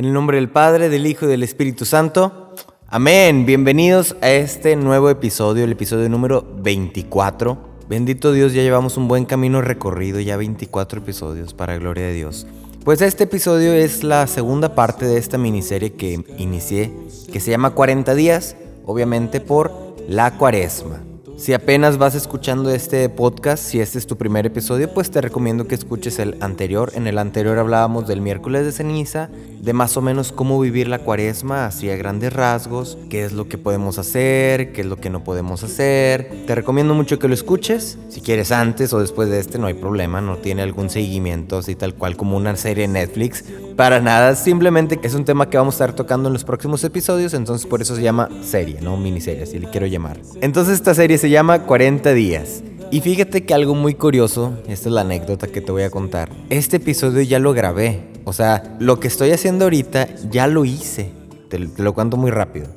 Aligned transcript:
En 0.00 0.06
el 0.06 0.14
nombre 0.14 0.38
del 0.38 0.48
Padre, 0.48 0.88
del 0.88 1.06
Hijo 1.06 1.26
y 1.26 1.28
del 1.28 1.42
Espíritu 1.42 1.84
Santo. 1.84 2.54
Amén. 2.88 3.44
Bienvenidos 3.44 4.16
a 4.22 4.30
este 4.30 4.74
nuevo 4.74 5.10
episodio, 5.10 5.64
el 5.64 5.72
episodio 5.72 6.08
número 6.08 6.42
24. 6.56 7.58
Bendito 7.86 8.32
Dios, 8.32 8.54
ya 8.54 8.62
llevamos 8.62 8.96
un 8.96 9.08
buen 9.08 9.26
camino 9.26 9.60
recorrido, 9.60 10.18
ya 10.18 10.38
24 10.38 11.00
episodios, 11.00 11.52
para 11.52 11.76
gloria 11.76 12.06
de 12.06 12.14
Dios. 12.14 12.46
Pues 12.82 13.02
este 13.02 13.24
episodio 13.24 13.74
es 13.74 14.02
la 14.02 14.26
segunda 14.26 14.74
parte 14.74 15.04
de 15.04 15.18
esta 15.18 15.36
miniserie 15.36 15.92
que 15.92 16.24
inicié, 16.38 16.90
que 17.30 17.38
se 17.38 17.50
llama 17.50 17.72
40 17.72 18.14
días, 18.14 18.56
obviamente 18.86 19.42
por 19.42 19.70
la 20.08 20.38
cuaresma. 20.38 21.09
Si 21.40 21.54
apenas 21.54 21.96
vas 21.96 22.14
escuchando 22.14 22.68
este 22.68 23.08
podcast, 23.08 23.64
si 23.64 23.80
este 23.80 23.96
es 23.96 24.06
tu 24.06 24.18
primer 24.18 24.44
episodio, 24.44 24.92
pues 24.92 25.10
te 25.10 25.22
recomiendo 25.22 25.66
que 25.66 25.74
escuches 25.74 26.18
el 26.18 26.36
anterior. 26.42 26.92
En 26.94 27.06
el 27.06 27.16
anterior 27.16 27.56
hablábamos 27.58 28.06
del 28.06 28.20
miércoles 28.20 28.66
de 28.66 28.72
ceniza, 28.72 29.30
de 29.58 29.72
más 29.72 29.96
o 29.96 30.02
menos 30.02 30.32
cómo 30.32 30.60
vivir 30.60 30.86
la 30.86 30.98
cuaresma, 30.98 31.64
así 31.64 31.88
a 31.88 31.96
grandes 31.96 32.34
rasgos, 32.34 32.98
qué 33.08 33.24
es 33.24 33.32
lo 33.32 33.48
que 33.48 33.56
podemos 33.56 33.98
hacer, 33.98 34.74
qué 34.74 34.82
es 34.82 34.86
lo 34.86 34.96
que 34.96 35.08
no 35.08 35.24
podemos 35.24 35.64
hacer. 35.64 36.30
Te 36.46 36.54
recomiendo 36.54 36.92
mucho 36.92 37.18
que 37.18 37.26
lo 37.26 37.32
escuches. 37.32 37.96
Si 38.10 38.20
quieres 38.20 38.52
antes 38.52 38.92
o 38.92 39.00
después 39.00 39.30
de 39.30 39.40
este, 39.40 39.58
no 39.58 39.66
hay 39.66 39.74
problema, 39.74 40.20
no 40.20 40.36
tiene 40.36 40.60
algún 40.60 40.90
seguimiento 40.90 41.56
así 41.56 41.74
tal 41.74 41.94
cual 41.94 42.18
como 42.18 42.36
una 42.36 42.54
serie 42.54 42.86
Netflix. 42.86 43.44
Para 43.76 43.98
nada, 43.98 44.36
simplemente 44.36 45.00
es 45.02 45.14
un 45.14 45.24
tema 45.24 45.48
que 45.48 45.56
vamos 45.56 45.76
a 45.76 45.76
estar 45.76 45.96
tocando 45.96 46.28
en 46.28 46.34
los 46.34 46.44
próximos 46.44 46.84
episodios, 46.84 47.32
entonces 47.32 47.66
por 47.66 47.80
eso 47.80 47.96
se 47.96 48.02
llama 48.02 48.28
serie, 48.42 48.78
no 48.82 48.98
miniserie, 48.98 49.44
así 49.44 49.58
le 49.58 49.70
quiero 49.70 49.86
llamar. 49.86 50.20
Entonces 50.42 50.74
esta 50.74 50.92
serie 50.92 51.16
se 51.16 51.29
llama 51.30 51.62
40 51.62 52.12
días. 52.12 52.62
Y 52.90 53.00
fíjate 53.00 53.44
que 53.44 53.54
algo 53.54 53.74
muy 53.74 53.94
curioso, 53.94 54.58
esta 54.66 54.88
es 54.88 54.94
la 54.94 55.02
anécdota 55.02 55.46
que 55.46 55.60
te 55.60 55.70
voy 55.70 55.84
a 55.84 55.90
contar. 55.90 56.28
Este 56.50 56.78
episodio 56.78 57.22
ya 57.22 57.38
lo 57.38 57.52
grabé, 57.52 58.10
o 58.24 58.32
sea, 58.32 58.76
lo 58.80 58.98
que 58.98 59.06
estoy 59.08 59.30
haciendo 59.30 59.64
ahorita 59.64 60.08
ya 60.28 60.48
lo 60.48 60.64
hice. 60.64 61.12
Te, 61.48 61.58
lo 61.58 61.94
cuento 61.94 62.16
muy 62.16 62.32
rápido. 62.32 62.68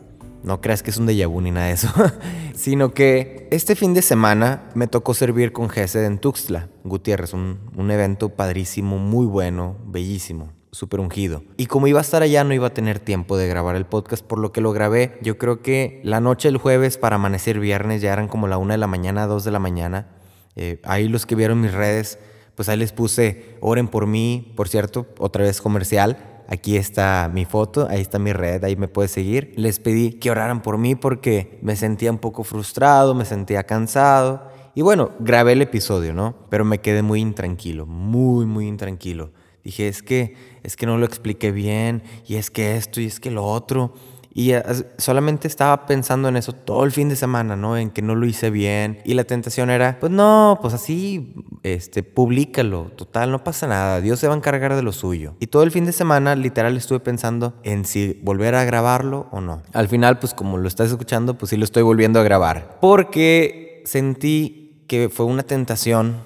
No 0.43 0.61
creas 0.61 0.83
que 0.83 0.91
es 0.91 0.97
un 0.97 1.07
déjà 1.07 1.27
vu 1.27 1.41
ni 1.41 1.51
nada 1.51 1.67
de 1.67 1.73
eso. 1.73 1.89
Sino 2.53 2.93
que 2.93 3.47
este 3.49 3.75
fin 3.75 3.93
de 3.93 4.03
semana 4.03 4.69
me 4.75 4.87
tocó 4.87 5.15
servir 5.15 5.51
con 5.51 5.69
Gesed 5.69 6.05
en 6.05 6.19
Tuxtla, 6.19 6.69
Gutiérrez, 6.83 7.33
un, 7.33 7.59
un 7.75 7.89
evento 7.89 8.29
padrísimo, 8.29 8.99
muy 8.99 9.25
bueno, 9.25 9.77
bellísimo 9.85 10.51
súper 10.73 10.99
ungido. 10.99 11.43
Y 11.55 11.67
como 11.67 11.87
iba 11.87 11.99
a 11.99 12.01
estar 12.01 12.23
allá, 12.23 12.43
no 12.43 12.53
iba 12.53 12.67
a 12.67 12.73
tener 12.73 12.99
tiempo 12.99 13.37
de 13.37 13.47
grabar 13.47 13.75
el 13.75 13.85
podcast, 13.85 14.25
por 14.25 14.39
lo 14.39 14.51
que 14.51 14.59
lo 14.59 14.73
grabé. 14.73 15.17
Yo 15.21 15.37
creo 15.37 15.61
que 15.61 16.01
la 16.03 16.19
noche 16.19 16.47
del 16.47 16.57
jueves 16.57 16.97
para 16.97 17.15
amanecer 17.15 17.59
viernes 17.59 18.01
ya 18.01 18.11
eran 18.11 18.27
como 18.27 18.47
la 18.47 18.57
una 18.57 18.73
de 18.73 18.79
la 18.79 18.87
mañana, 18.87 19.27
dos 19.27 19.43
de 19.43 19.51
la 19.51 19.59
mañana. 19.59 20.07
Eh, 20.55 20.81
ahí 20.83 21.07
los 21.07 21.25
que 21.25 21.35
vieron 21.35 21.61
mis 21.61 21.73
redes, 21.73 22.19
pues 22.55 22.69
ahí 22.69 22.77
les 22.77 22.91
puse, 22.91 23.55
oren 23.61 23.87
por 23.87 24.07
mí, 24.07 24.51
por 24.55 24.67
cierto, 24.67 25.07
otra 25.19 25.43
vez 25.43 25.61
comercial. 25.61 26.17
Aquí 26.47 26.75
está 26.75 27.29
mi 27.33 27.45
foto, 27.45 27.87
ahí 27.89 28.01
está 28.01 28.19
mi 28.19 28.33
red, 28.33 28.63
ahí 28.63 28.75
me 28.75 28.87
puedes 28.87 29.11
seguir. 29.11 29.53
Les 29.55 29.79
pedí 29.79 30.13
que 30.13 30.31
oraran 30.31 30.61
por 30.61 30.77
mí 30.77 30.95
porque 30.95 31.59
me 31.61 31.75
sentía 31.75 32.11
un 32.11 32.17
poco 32.17 32.43
frustrado, 32.43 33.15
me 33.15 33.25
sentía 33.25 33.63
cansado. 33.63 34.49
Y 34.75 34.81
bueno, 34.81 35.11
grabé 35.19 35.53
el 35.53 35.61
episodio, 35.61 36.13
¿no? 36.13 36.35
Pero 36.49 36.65
me 36.65 36.79
quedé 36.79 37.03
muy 37.03 37.21
intranquilo, 37.21 37.85
muy, 37.85 38.45
muy 38.45 38.67
intranquilo. 38.67 39.31
Dije, 39.63 39.87
es 39.87 40.03
que, 40.03 40.35
es 40.63 40.75
que 40.75 40.85
no 40.85 40.97
lo 40.97 41.05
expliqué 41.05 41.51
bien, 41.51 42.03
y 42.25 42.35
es 42.35 42.49
que 42.49 42.75
esto, 42.77 43.01
y 43.01 43.05
es 43.05 43.19
que 43.19 43.31
lo 43.31 43.45
otro. 43.45 43.93
Y 44.35 44.53
solamente 44.97 45.47
estaba 45.47 45.85
pensando 45.85 46.27
en 46.27 46.37
eso 46.37 46.53
todo 46.53 46.85
el 46.85 46.91
fin 46.91 47.07
de 47.07 47.15
semana, 47.15 47.55
¿no? 47.55 47.77
En 47.77 47.91
que 47.91 48.01
no 48.01 48.15
lo 48.15 48.25
hice 48.25 48.49
bien. 48.49 48.99
Y 49.05 49.13
la 49.13 49.25
tentación 49.25 49.69
era, 49.69 49.99
pues 49.99 50.11
no, 50.11 50.57
pues 50.59 50.73
así, 50.73 51.35
este, 51.61 52.01
públicalo. 52.01 52.91
Total, 52.95 53.29
no 53.29 53.43
pasa 53.43 53.67
nada. 53.67 54.01
Dios 54.01 54.19
se 54.19 54.27
va 54.27 54.33
a 54.33 54.37
encargar 54.37 54.75
de 54.75 54.81
lo 54.81 54.91
suyo. 54.91 55.35
Y 55.39 55.47
todo 55.47 55.61
el 55.61 55.69
fin 55.69 55.85
de 55.85 55.91
semana, 55.91 56.35
literal, 56.35 56.75
estuve 56.75 56.99
pensando 56.99 57.53
en 57.61 57.85
si 57.85 58.19
volver 58.23 58.55
a 58.55 58.63
grabarlo 58.63 59.27
o 59.31 59.39
no. 59.39 59.61
Al 59.71 59.87
final, 59.87 60.17
pues 60.17 60.33
como 60.33 60.57
lo 60.57 60.67
estás 60.67 60.89
escuchando, 60.89 61.37
pues 61.37 61.51
sí 61.51 61.57
lo 61.57 61.63
estoy 61.63 61.83
volviendo 61.83 62.19
a 62.19 62.23
grabar. 62.23 62.79
Porque 62.81 63.83
sentí 63.85 64.83
que 64.87 65.09
fue 65.09 65.27
una 65.27 65.43
tentación, 65.43 66.23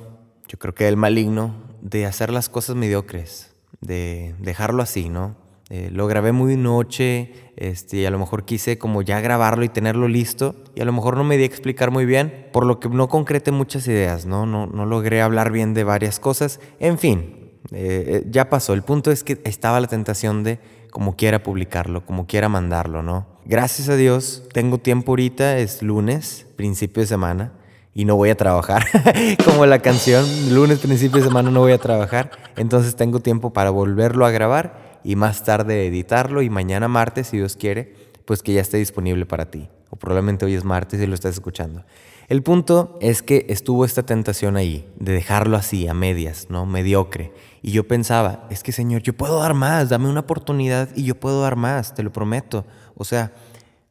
yo 0.48 0.58
creo 0.58 0.74
que 0.74 0.88
el 0.88 0.96
maligno, 0.96 1.68
de 1.82 2.06
hacer 2.06 2.32
las 2.32 2.50
cosas 2.50 2.76
mediocres, 2.76 3.52
de 3.82 4.36
dejarlo 4.40 4.84
así, 4.84 5.10
¿no? 5.10 5.36
Eh, 5.70 5.90
lo 5.92 6.08
grabé 6.08 6.32
muy 6.32 6.56
noche, 6.56 7.34
este, 7.58 8.08
a 8.08 8.12
lo 8.12 8.20
mejor 8.20 8.46
quise 8.46 8.78
como 8.78 9.02
ya 9.02 9.20
grabarlo 9.20 9.66
y 9.66 9.70
tenerlo 9.70 10.08
listo, 10.08 10.56
y 10.76 10.82
a 10.82 10.86
lo 10.86 10.94
mejor 10.94 11.18
no 11.18 11.26
me 11.26 11.36
di 11.36 11.44
a 11.44 11.46
explicar 11.46 11.92
muy 11.92 12.06
bien, 12.06 12.48
por 12.54 12.66
lo 12.66 12.80
que 12.80 12.88
no 12.88 13.10
concreté 13.10 13.52
muchas 13.52 13.86
ideas, 13.88 14.26
¿no? 14.26 14.46
No, 14.46 14.66
no 14.66 14.86
logré 14.86 15.22
hablar 15.22 15.52
bien 15.52 15.74
de 15.74 15.84
varias 15.84 16.22
cosas, 16.22 16.62
en 16.80 16.98
fin, 16.98 17.52
eh, 17.74 18.04
eh, 18.08 18.28
ya 18.30 18.50
pasó. 18.50 18.74
El 18.74 18.84
punto 18.84 19.12
es 19.12 19.26
que 19.26 19.42
estaba 19.44 19.82
la 19.82 19.88
tentación 19.88 20.44
de 20.44 20.60
como 20.90 21.18
quiera 21.18 21.44
publicarlo, 21.44 22.06
como 22.06 22.28
quiera 22.28 22.48
mandarlo, 22.48 23.04
¿no? 23.04 23.28
Gracias 23.46 23.90
a 23.90 23.98
Dios, 23.98 24.48
tengo 24.54 24.78
tiempo 24.78 25.12
ahorita, 25.12 25.58
es 25.58 25.82
lunes, 25.82 26.48
principio 26.56 27.02
de 27.02 27.08
semana, 27.08 27.52
y 27.98 28.06
no 28.06 28.16
voy 28.16 28.30
a 28.30 28.38
trabajar, 28.38 28.86
como 29.44 29.66
la 29.66 29.80
canción, 29.80 30.24
lunes, 30.54 30.78
principio 30.78 31.18
de 31.18 31.28
semana 31.30 31.50
no 31.50 31.62
voy 31.62 31.72
a 31.72 31.80
trabajar, 31.80 32.30
entonces 32.56 32.96
tengo 32.96 33.22
tiempo 33.22 33.54
para 33.54 33.72
volverlo 33.72 34.28
a 34.28 34.30
grabar 34.30 35.00
y 35.04 35.16
más 35.16 35.44
tarde 35.44 35.88
editarlo 35.88 36.44
y 36.44 36.52
mañana 36.52 36.88
martes, 36.88 37.26
si 37.26 37.38
Dios 37.38 37.56
quiere, 37.56 37.96
pues 38.26 38.44
que 38.44 38.54
ya 38.54 38.62
esté 38.62 38.78
disponible 38.78 39.26
para 39.26 39.50
ti. 39.50 39.68
O 39.90 39.96
probablemente 39.96 40.46
hoy 40.46 40.54
es 40.54 40.64
martes 40.64 41.02
y 41.02 41.08
lo 41.08 41.16
estás 41.16 41.34
escuchando. 41.34 41.86
El 42.28 42.44
punto 42.44 43.00
es 43.02 43.24
que 43.24 43.48
estuvo 43.50 43.84
esta 43.84 44.04
tentación 44.04 44.58
ahí, 44.58 44.88
de 45.00 45.14
dejarlo 45.14 45.58
así, 45.58 45.88
a 45.88 45.96
medias, 45.96 46.52
¿no? 46.52 46.68
Mediocre. 46.68 47.34
Y 47.64 47.72
yo 47.72 47.88
pensaba, 47.88 48.46
es 48.52 48.62
que 48.62 48.74
Señor, 48.74 49.02
yo 49.02 49.14
puedo 49.14 49.40
dar 49.40 49.56
más, 49.56 49.90
dame 49.90 50.08
una 50.08 50.20
oportunidad 50.20 50.90
y 50.96 51.04
yo 51.04 51.16
puedo 51.16 51.42
dar 51.42 51.56
más, 51.56 51.96
te 51.96 52.04
lo 52.04 52.14
prometo. 52.14 52.64
O 52.94 53.06
sea, 53.06 53.34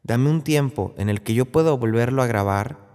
dame 0.03 0.29
un 0.29 0.43
tiempo 0.43 0.93
en 0.97 1.09
el 1.09 1.23
que 1.23 1.33
yo 1.33 1.43
puedo 1.43 1.77
volverlo 1.77 2.23
a 2.23 2.27
grabar 2.27 2.86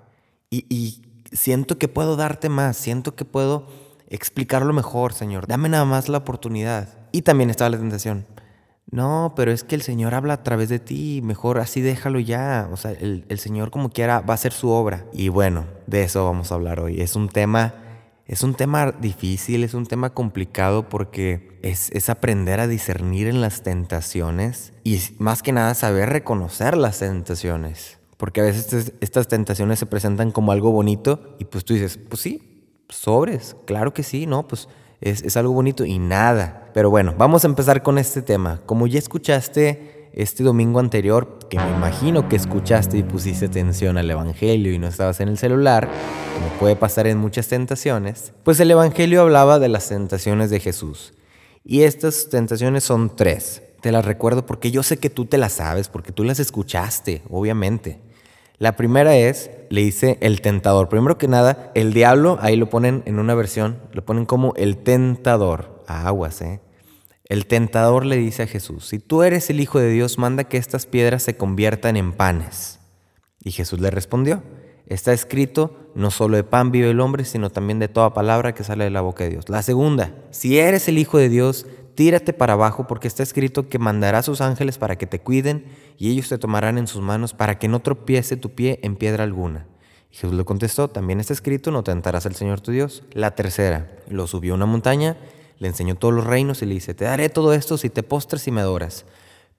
y, 0.53 1.03
siento 1.33 1.79
que 1.79 1.89
puedo 1.89 2.17
darte 2.17 2.51
más, 2.51 2.77
siento 2.77 3.17
que 3.17 3.25
puedo 3.25 3.67
explicarlo 4.09 4.75
mejor, 4.75 5.15
Señor. 5.15 5.47
Dame 5.47 5.71
nada 5.71 5.87
más 5.87 6.11
la 6.11 6.19
oportunidad. 6.19 6.91
Y 7.11 7.23
también 7.23 7.49
estaba 7.49 7.71
la 7.71 7.79
tentación. 7.79 8.27
No, 8.91 9.33
pero 9.35 9.51
es 9.51 9.65
que 9.65 9.75
el 9.75 9.81
Señor 9.81 10.15
habla 10.15 10.35
a 10.35 10.43
través 10.43 10.69
de 10.69 10.79
ti, 10.79 11.23
mejor 11.25 11.59
así 11.59 11.81
déjalo 11.81 12.21
ya. 12.21 12.69
O 12.71 12.77
sea, 12.77 12.91
el, 12.91 13.25
Señor 13.39 13.71
como 13.71 13.89
quiera 13.89 14.21
va 14.21 14.35
a 14.35 14.35
hacer 14.35 14.53
su 14.53 14.69
obra. 14.69 15.07
Y 15.15 15.31
bueno, 15.31 15.65
de 15.87 16.03
eso 16.03 16.27
vamos 16.27 16.53
a 16.53 16.57
hablar 16.57 16.81
hoy. 16.81 17.01
Es 17.01 17.17
un 17.17 17.31
tema, 17.31 17.75
es 18.27 18.43
un 18.43 18.53
tema 18.53 18.93
difícil, 18.93 19.65
es 19.65 19.73
un 19.73 19.87
tema 19.87 20.11
complicado 20.11 20.91
porque 20.91 21.59
es, 21.63 21.91
es 21.93 22.11
aprender 22.11 22.61
a 22.61 22.67
discernir 22.67 23.29
en 23.29 23.41
las 23.41 23.63
tentaciones 23.63 24.75
y 24.85 25.01
más 25.19 25.43
que 25.43 25.53
nada 25.53 25.73
saber 25.73 26.11
reconocer 26.11 26.77
las 26.77 26.99
tentaciones. 26.99 28.02
Porque 28.23 28.41
a 28.41 28.45
veces 28.45 28.93
estas 29.01 29.27
tentaciones 29.27 29.81
se 29.81 29.87
presentan 29.87 30.31
como 30.31 30.53
algo 30.53 30.71
bonito 30.71 31.35
y 31.41 31.45
pues 31.45 31.65
tú 31.65 31.75
dices, 31.75 31.99
pues 32.09 32.23
sí, 32.23 32.71
sobres, 32.89 33.57
claro 33.65 33.93
que 33.93 34.05
sí, 34.05 34.27
¿no? 34.27 34.47
Pues 34.47 34.69
es, 35.01 35.23
es 35.23 35.37
algo 35.37 35.53
bonito 35.53 35.85
y 35.85 35.99
nada. 35.99 36.71
Pero 36.73 36.89
bueno, 36.89 37.17
vamos 37.19 37.43
a 37.43 37.49
empezar 37.49 37.83
con 37.83 37.99
este 37.99 38.23
tema. 38.23 38.61
Como 38.65 38.87
ya 38.87 39.01
escuchaste 39.01 40.09
este 40.13 40.45
domingo 40.45 40.79
anterior, 40.79 41.41
que 41.51 41.59
me 41.59 41.69
imagino 41.73 42.29
que 42.29 42.37
escuchaste 42.37 42.97
y 42.97 43.03
pusiste 43.03 43.47
atención 43.47 43.99
al 43.99 44.09
Evangelio 44.09 44.73
y 44.73 44.79
no 44.79 44.87
estabas 44.87 45.19
en 45.19 45.27
el 45.27 45.37
celular, 45.37 45.89
como 46.33 46.47
puede 46.61 46.77
pasar 46.77 47.09
en 47.09 47.19
muchas 47.19 47.49
tentaciones, 47.49 48.35
pues 48.45 48.61
el 48.61 48.71
Evangelio 48.71 49.23
hablaba 49.23 49.59
de 49.59 49.69
las 49.69 49.89
tentaciones 49.89 50.49
de 50.49 50.61
Jesús. 50.61 51.13
Y 51.65 51.83
estas 51.83 52.29
tentaciones 52.31 52.85
son 52.85 53.17
tres. 53.17 53.65
Te 53.81 53.91
las 53.91 54.05
recuerdo 54.05 54.47
porque 54.47 54.71
yo 54.71 54.85
sé 54.85 54.99
que 54.99 55.11
tú 55.11 55.25
te 55.25 55.39
las 55.39 55.55
sabes, 55.55 55.89
porque 55.89 56.13
tú 56.13 56.23
las 56.23 56.39
escuchaste, 56.39 57.23
obviamente. 57.29 58.12
La 58.63 58.77
primera 58.77 59.17
es, 59.17 59.51
le 59.71 59.81
dice 59.81 60.19
el 60.21 60.41
tentador. 60.41 60.89
Primero 60.89 61.19
que 61.19 61.27
nada, 61.27 61.73
el 61.75 61.93
diablo, 61.93 62.39
ahí 62.41 62.55
lo 62.55 62.71
ponen 62.71 63.03
en 63.07 63.19
una 63.19 63.35
versión, 63.35 63.81
lo 63.91 64.05
ponen 64.05 64.25
como 64.25 64.55
el 64.55 64.77
tentador. 64.77 65.83
Aguas, 65.89 66.41
¿eh? 66.43 66.61
El 67.29 67.47
tentador 67.47 68.07
le 68.07 68.17
dice 68.19 68.45
a 68.45 68.47
Jesús, 68.47 68.87
si 68.87 69.01
tú 69.01 69.25
eres 69.25 69.51
el 69.51 69.59
Hijo 69.59 69.81
de 69.81 69.91
Dios, 69.91 70.17
manda 70.17 70.45
que 70.45 70.59
estas 70.59 70.87
piedras 70.87 71.25
se 71.25 71.37
conviertan 71.37 71.97
en 71.97 72.13
panes. 72.13 72.79
Y 73.43 73.51
Jesús 73.51 73.81
le 73.81 73.91
respondió, 73.91 74.45
está 74.87 75.13
escrito, 75.13 75.77
no 75.95 76.11
solo 76.11 76.37
de 76.37 76.45
pan 76.45 76.71
vive 76.71 76.91
el 76.91 77.01
hombre, 77.01 77.25
sino 77.25 77.51
también 77.51 77.79
de 77.79 77.89
toda 77.89 78.15
palabra 78.15 78.55
que 78.55 78.65
sale 78.65 78.85
de 78.85 78.91
la 78.91 79.01
boca 79.01 79.25
de 79.25 79.31
Dios. 79.31 79.49
La 79.49 79.63
segunda, 79.63 80.15
si 80.31 80.59
eres 80.59 80.89
el 80.89 80.99
Hijo 80.99 81.19
de 81.19 81.29
Dios, 81.29 81.67
tírate 81.95 82.33
para 82.33 82.55
abajo 82.55 82.87
porque 82.87 83.09
está 83.09 83.23
escrito 83.23 83.69
que 83.69 83.79
mandará 83.79 84.19
a 84.19 84.23
sus 84.23 84.41
ángeles 84.41 84.79
para 84.79 84.97
que 84.97 85.07
te 85.07 85.21
cuiden 85.21 85.67
y 85.99 86.11
ellos 86.11 86.29
te 86.29 86.39
tomarán 86.39 86.79
en 86.79 86.87
sus 86.87 87.03
manos 87.03 87.35
para 87.35 87.59
que 87.59 87.69
no 87.69 87.81
tropiece 87.81 88.37
tu 88.37 88.51
pie 88.51 88.81
en 88.83 88.97
piedra 88.97 89.25
alguna. 89.25 89.67
Y 90.11 90.17
Jesús 90.17 90.35
le 90.35 90.45
contestó, 90.45 90.89
también 90.89 91.21
está 91.21 91.33
escrito, 91.33 91.71
no 91.71 91.83
tentarás 91.83 92.27
al 92.27 92.35
Señor 92.35 92.61
tu 92.61 92.71
Dios. 92.71 93.03
La 93.13 93.35
tercera, 93.35 93.91
lo 94.09 94.27
subió 94.27 94.53
a 94.53 94.57
una 94.57 94.67
montaña, 94.67 95.17
le 95.59 95.69
enseñó 95.69 95.95
todos 95.95 96.13
los 96.13 96.27
reinos 96.27 96.61
y 96.63 96.67
le 96.67 96.75
dice, 96.75 96.93
te 96.93 97.05
daré 97.05 97.29
todo 97.29 97.55
esto 97.55 97.79
si 97.79 97.89
te 97.89 98.03
postras 98.03 98.47
y 98.47 98.51
me 98.51 98.61
adoras. 98.61 99.07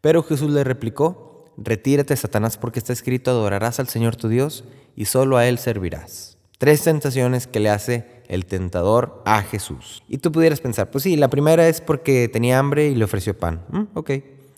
Pero 0.02 0.22
Jesús 0.22 0.52
le 0.52 0.64
replicó, 0.64 1.33
retírate 1.58 2.16
Satanás 2.16 2.58
porque 2.58 2.80
está 2.80 2.94
escrito, 2.94 3.32
adorarás 3.32 3.80
al 3.80 3.88
Señor 3.88 4.16
tu 4.16 4.28
Dios 4.28 4.64
y 4.96 5.06
solo 5.06 5.38
a 5.38 5.48
Él 5.48 5.58
servirás. 5.58 6.38
Tres 6.58 6.84
tentaciones 6.84 7.48
que 7.48 7.60
le 7.60 7.70
hace 7.70 8.24
el 8.28 8.46
tentador 8.46 9.22
a 9.26 9.42
Jesús. 9.42 10.02
Y 10.08 10.20
tú 10.20 10.32
pudieras 10.32 10.62
pensar, 10.62 10.92
pues 10.92 11.04
sí, 11.04 11.18
la 11.18 11.30
primera 11.30 11.68
es 11.68 11.82
porque 11.82 12.30
tenía 12.30 12.60
hambre 12.60 12.88
y 12.88 12.96
le 12.96 13.04
ofreció 13.04 13.38
pan. 13.38 13.64
Mm. 13.70 14.00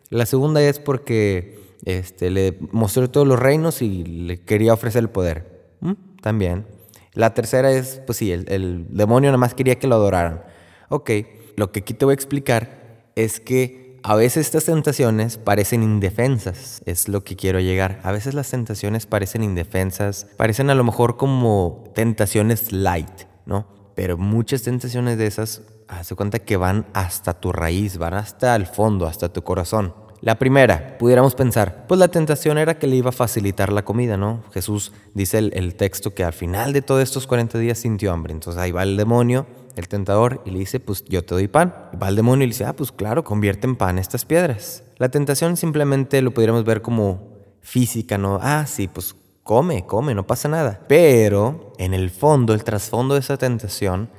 La 0.10 0.26
segunda 0.26 0.62
es 0.62 0.80
porque 0.80 1.60
este, 1.84 2.30
le 2.30 2.58
mostró 2.72 3.10
todos 3.10 3.28
los 3.28 3.40
reinos 3.40 3.82
y 3.82 4.04
le 4.04 4.42
quería 4.42 4.74
ofrecer 4.74 5.02
el 5.02 5.10
poder. 5.10 5.68
¿Mm? 5.82 5.94
También. 6.22 6.68
La 7.14 7.34
tercera 7.34 7.72
es, 7.72 8.02
pues 8.06 8.18
sí, 8.18 8.32
el, 8.32 8.46
el 8.50 8.86
demonio 8.90 9.30
nada 9.30 9.38
más 9.38 9.54
quería 9.54 9.80
que 9.80 9.88
lo 9.88 9.96
adoraran. 9.96 10.44
Ok, 10.90 11.12
lo 11.56 11.72
que 11.72 11.80
aquí 11.80 11.94
te 11.94 12.06
voy 12.06 12.12
a 12.12 12.16
explicar 12.16 13.10
es 13.16 13.40
que 13.40 13.85
a 14.08 14.14
veces 14.14 14.46
estas 14.46 14.66
tentaciones 14.66 15.40
parecen 15.40 15.82
indefensas, 15.82 16.80
es 16.86 17.08
lo 17.10 17.24
que 17.24 17.36
quiero 17.36 17.60
llegar. 17.60 18.02
A 18.04 18.12
veces 18.12 18.36
las 18.36 18.52
tentaciones 18.52 19.08
parecen 19.08 19.42
indefensas, 19.42 20.28
parecen 20.38 20.70
a 20.70 20.76
lo 20.76 20.84
mejor 20.84 21.18
como 21.18 21.86
tentaciones 21.96 22.72
light, 22.72 23.24
¿no? 23.48 23.66
Pero 23.96 24.16
muchas 24.16 24.62
tentaciones 24.62 25.18
de 25.18 25.26
esas, 25.26 25.64
hace 25.88 26.14
cuenta 26.14 26.38
que 26.38 26.56
van 26.56 26.86
hasta 26.94 27.34
tu 27.34 27.52
raíz, 27.52 27.98
van 27.98 28.14
hasta 28.14 28.56
el 28.56 28.68
fondo, 28.68 29.08
hasta 29.08 29.34
tu 29.34 29.42
corazón. 29.42 29.96
La 30.22 30.38
primera, 30.38 31.00
pudiéramos 31.00 31.34
pensar, 31.34 31.88
pues 31.88 32.00
la 32.00 32.10
tentación 32.10 32.60
era 32.60 32.78
que 32.78 32.86
le 32.86 32.98
iba 32.98 33.10
a 33.10 33.12
facilitar 33.12 33.74
la 33.74 33.86
comida, 33.86 34.18
¿no? 34.18 34.44
Jesús 34.54 34.92
dice 35.16 35.40
el, 35.40 35.74
texto 35.74 36.14
que 36.14 36.24
al 36.24 36.34
final 36.34 36.74
de 36.74 36.84
todos 36.84 37.02
estos 37.02 37.26
40 37.26 37.58
días 37.58 37.80
sintió 37.80 38.14
hambre. 38.14 38.34
Entonces 38.34 38.62
ahí 38.62 38.72
va 38.72 38.84
el 38.84 38.98
demonio, 38.98 39.48
el 39.76 39.88
tentador, 39.88 40.42
y 40.46 40.52
le 40.52 40.60
dice, 40.60 40.80
pues 40.80 41.04
yo 41.06 41.24
te 41.24 41.36
doy 41.36 41.48
pan. 41.48 41.74
va 42.02 42.10
el 42.10 42.16
demonio 42.16 42.44
y 42.44 42.48
le 42.48 42.54
dice, 42.54 42.66
ah, 42.66 42.76
pues 42.76 42.92
claro, 42.92 43.24
convierte 43.24 43.68
en 43.68 43.76
pan 43.76 44.00
estas 44.00 44.26
piedras. 44.26 44.84
La 44.98 45.10
tentación 45.10 45.58
simplemente 45.58 46.22
lo 46.22 46.32
pudiéramos 46.32 46.64
ver 46.64 46.82
como 46.82 47.36
física, 47.62 48.18
¿no? 48.18 48.40
Ah, 48.42 48.66
sí, 48.68 48.88
pues 48.88 49.16
come, 49.44 49.86
come, 49.86 50.16
no 50.16 50.26
pasa 50.26 50.48
nada. 50.48 50.86
Pero 50.88 51.74
en 51.78 51.94
el 51.94 52.10
fondo, 52.10 52.54
el 52.54 52.64
trasfondo 52.64 53.14
de 53.16 53.20
esa 53.20 53.38
tentación, 53.38 54.10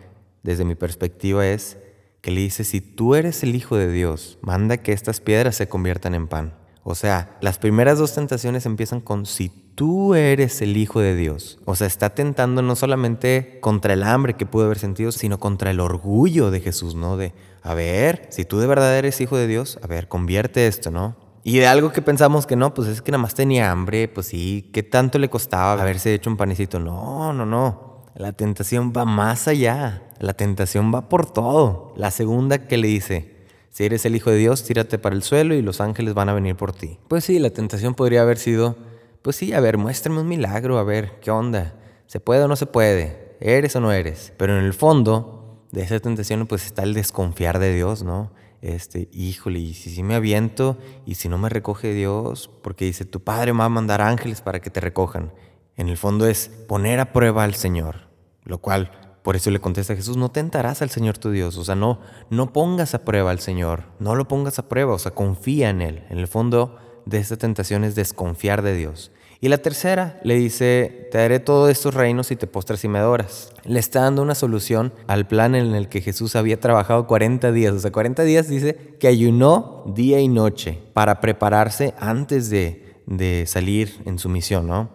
desde 0.42 0.64
mi 0.64 0.74
perspectiva, 0.74 1.46
es 1.46 1.78
que 2.20 2.30
le 2.30 2.40
dice, 2.40 2.64
si 2.64 2.80
tú 2.80 3.14
eres 3.14 3.42
el 3.42 3.54
Hijo 3.54 3.76
de 3.76 3.90
Dios, 3.90 4.38
manda 4.42 4.76
que 4.78 4.92
estas 4.92 5.20
piedras 5.20 5.56
se 5.56 5.68
conviertan 5.68 6.14
en 6.14 6.28
pan. 6.28 6.54
O 6.88 6.94
sea, 6.94 7.36
las 7.40 7.58
primeras 7.58 7.98
dos 7.98 8.14
tentaciones 8.14 8.64
empiezan 8.64 9.00
con 9.00 9.26
si 9.26 9.48
tú 9.48 10.14
eres 10.14 10.62
el 10.62 10.76
Hijo 10.76 11.00
de 11.00 11.16
Dios. 11.16 11.58
O 11.64 11.74
sea, 11.74 11.88
está 11.88 12.10
tentando 12.10 12.62
no 12.62 12.76
solamente 12.76 13.58
contra 13.60 13.94
el 13.94 14.04
hambre 14.04 14.34
que 14.34 14.46
pudo 14.46 14.66
haber 14.66 14.78
sentido, 14.78 15.10
sino 15.10 15.40
contra 15.40 15.72
el 15.72 15.80
orgullo 15.80 16.52
de 16.52 16.60
Jesús, 16.60 16.94
¿no? 16.94 17.16
De, 17.16 17.34
a 17.64 17.74
ver, 17.74 18.28
si 18.30 18.44
tú 18.44 18.60
de 18.60 18.68
verdad 18.68 18.96
eres 18.96 19.20
Hijo 19.20 19.36
de 19.36 19.48
Dios, 19.48 19.80
a 19.82 19.88
ver, 19.88 20.06
convierte 20.06 20.68
esto, 20.68 20.92
¿no? 20.92 21.16
Y 21.42 21.58
de 21.58 21.66
algo 21.66 21.90
que 21.90 22.02
pensamos 22.02 22.46
que 22.46 22.54
no, 22.54 22.72
pues 22.72 22.86
es 22.86 23.02
que 23.02 23.10
nada 23.10 23.22
más 23.22 23.34
tenía 23.34 23.72
hambre, 23.72 24.06
pues 24.06 24.28
sí, 24.28 24.70
¿qué 24.72 24.84
tanto 24.84 25.18
le 25.18 25.28
costaba 25.28 25.82
haberse 25.82 26.14
hecho 26.14 26.30
un 26.30 26.36
panecito? 26.36 26.78
No, 26.78 27.32
no, 27.32 27.44
no. 27.44 28.04
La 28.14 28.30
tentación 28.30 28.92
va 28.96 29.04
más 29.04 29.48
allá. 29.48 30.04
La 30.20 30.34
tentación 30.34 30.94
va 30.94 31.08
por 31.08 31.28
todo. 31.32 31.92
La 31.96 32.12
segunda 32.12 32.68
que 32.68 32.76
le 32.76 32.86
dice, 32.86 33.35
si 33.76 33.84
eres 33.84 34.06
el 34.06 34.16
Hijo 34.16 34.30
de 34.30 34.38
Dios, 34.38 34.64
tírate 34.64 34.98
para 34.98 35.14
el 35.14 35.22
suelo 35.22 35.54
y 35.54 35.60
los 35.60 35.82
ángeles 35.82 36.14
van 36.14 36.30
a 36.30 36.32
venir 36.32 36.56
por 36.56 36.72
ti. 36.72 36.98
Pues 37.08 37.26
sí, 37.26 37.38
la 37.38 37.50
tentación 37.50 37.94
podría 37.94 38.22
haber 38.22 38.38
sido, 38.38 38.74
pues 39.20 39.36
sí, 39.36 39.52
a 39.52 39.60
ver, 39.60 39.76
muéstrame 39.76 40.18
un 40.18 40.28
milagro, 40.28 40.78
a 40.78 40.82
ver, 40.82 41.20
¿qué 41.20 41.30
onda? 41.30 41.74
¿Se 42.06 42.18
puede 42.18 42.42
o 42.44 42.48
no 42.48 42.56
se 42.56 42.64
puede? 42.64 43.36
¿Eres 43.38 43.76
o 43.76 43.80
no 43.80 43.92
eres? 43.92 44.32
Pero 44.38 44.58
en 44.58 44.64
el 44.64 44.72
fondo 44.72 45.66
de 45.72 45.82
esa 45.82 46.00
tentación 46.00 46.46
pues 46.46 46.64
está 46.64 46.84
el 46.84 46.94
desconfiar 46.94 47.58
de 47.58 47.74
Dios, 47.74 48.02
¿no? 48.02 48.32
Este, 48.62 49.10
híjole, 49.12 49.58
y 49.58 49.74
si, 49.74 49.90
si 49.90 50.02
me 50.02 50.14
aviento 50.14 50.78
y 51.04 51.16
si 51.16 51.28
no 51.28 51.36
me 51.36 51.50
recoge 51.50 51.92
Dios, 51.92 52.48
porque 52.62 52.86
dice, 52.86 53.04
tu 53.04 53.20
Padre 53.20 53.52
va 53.52 53.66
a 53.66 53.68
mandar 53.68 54.00
ángeles 54.00 54.40
para 54.40 54.60
que 54.60 54.70
te 54.70 54.80
recojan. 54.80 55.34
En 55.76 55.90
el 55.90 55.98
fondo 55.98 56.26
es 56.26 56.48
poner 56.48 56.98
a 56.98 57.12
prueba 57.12 57.44
al 57.44 57.54
Señor, 57.54 58.08
lo 58.42 58.56
cual 58.56 59.05
por 59.26 59.34
eso 59.34 59.50
le 59.50 59.58
contesta 59.58 59.96
Jesús, 59.96 60.16
no 60.16 60.30
tentarás 60.30 60.82
al 60.82 60.90
Señor 60.90 61.18
tu 61.18 61.32
Dios, 61.32 61.56
o 61.56 61.64
sea, 61.64 61.74
no, 61.74 61.98
no 62.30 62.52
pongas 62.52 62.94
a 62.94 63.04
prueba 63.04 63.32
al 63.32 63.40
Señor, 63.40 63.82
no 63.98 64.14
lo 64.14 64.28
pongas 64.28 64.60
a 64.60 64.68
prueba, 64.68 64.94
o 64.94 65.00
sea, 65.00 65.14
confía 65.14 65.68
en 65.68 65.82
Él. 65.82 66.04
En 66.10 66.18
el 66.18 66.28
fondo 66.28 66.76
de 67.06 67.18
esta 67.18 67.36
tentación 67.36 67.82
es 67.82 67.96
desconfiar 67.96 68.62
de 68.62 68.76
Dios. 68.76 69.10
Y 69.40 69.48
la 69.48 69.58
tercera 69.58 70.20
le 70.22 70.36
dice, 70.36 71.08
te 71.10 71.18
daré 71.18 71.40
todos 71.40 71.68
estos 71.72 71.94
reinos 71.94 72.30
y 72.30 72.36
te 72.36 72.46
postras 72.46 72.84
y 72.84 72.88
me 72.88 73.00
adoras. 73.00 73.52
Le 73.64 73.80
está 73.80 74.02
dando 74.02 74.22
una 74.22 74.36
solución 74.36 74.92
al 75.08 75.26
plan 75.26 75.56
en 75.56 75.74
el 75.74 75.88
que 75.88 76.02
Jesús 76.02 76.36
había 76.36 76.60
trabajado 76.60 77.08
40 77.08 77.50
días. 77.50 77.74
O 77.74 77.80
sea, 77.80 77.90
40 77.90 78.22
días 78.22 78.46
dice 78.46 78.94
que 79.00 79.08
ayunó 79.08 79.82
día 79.92 80.20
y 80.20 80.28
noche 80.28 80.84
para 80.92 81.20
prepararse 81.20 81.94
antes 81.98 82.48
de, 82.48 83.02
de 83.06 83.44
salir 83.48 84.02
en 84.04 84.20
su 84.20 84.28
misión, 84.28 84.68
¿no? 84.68 84.88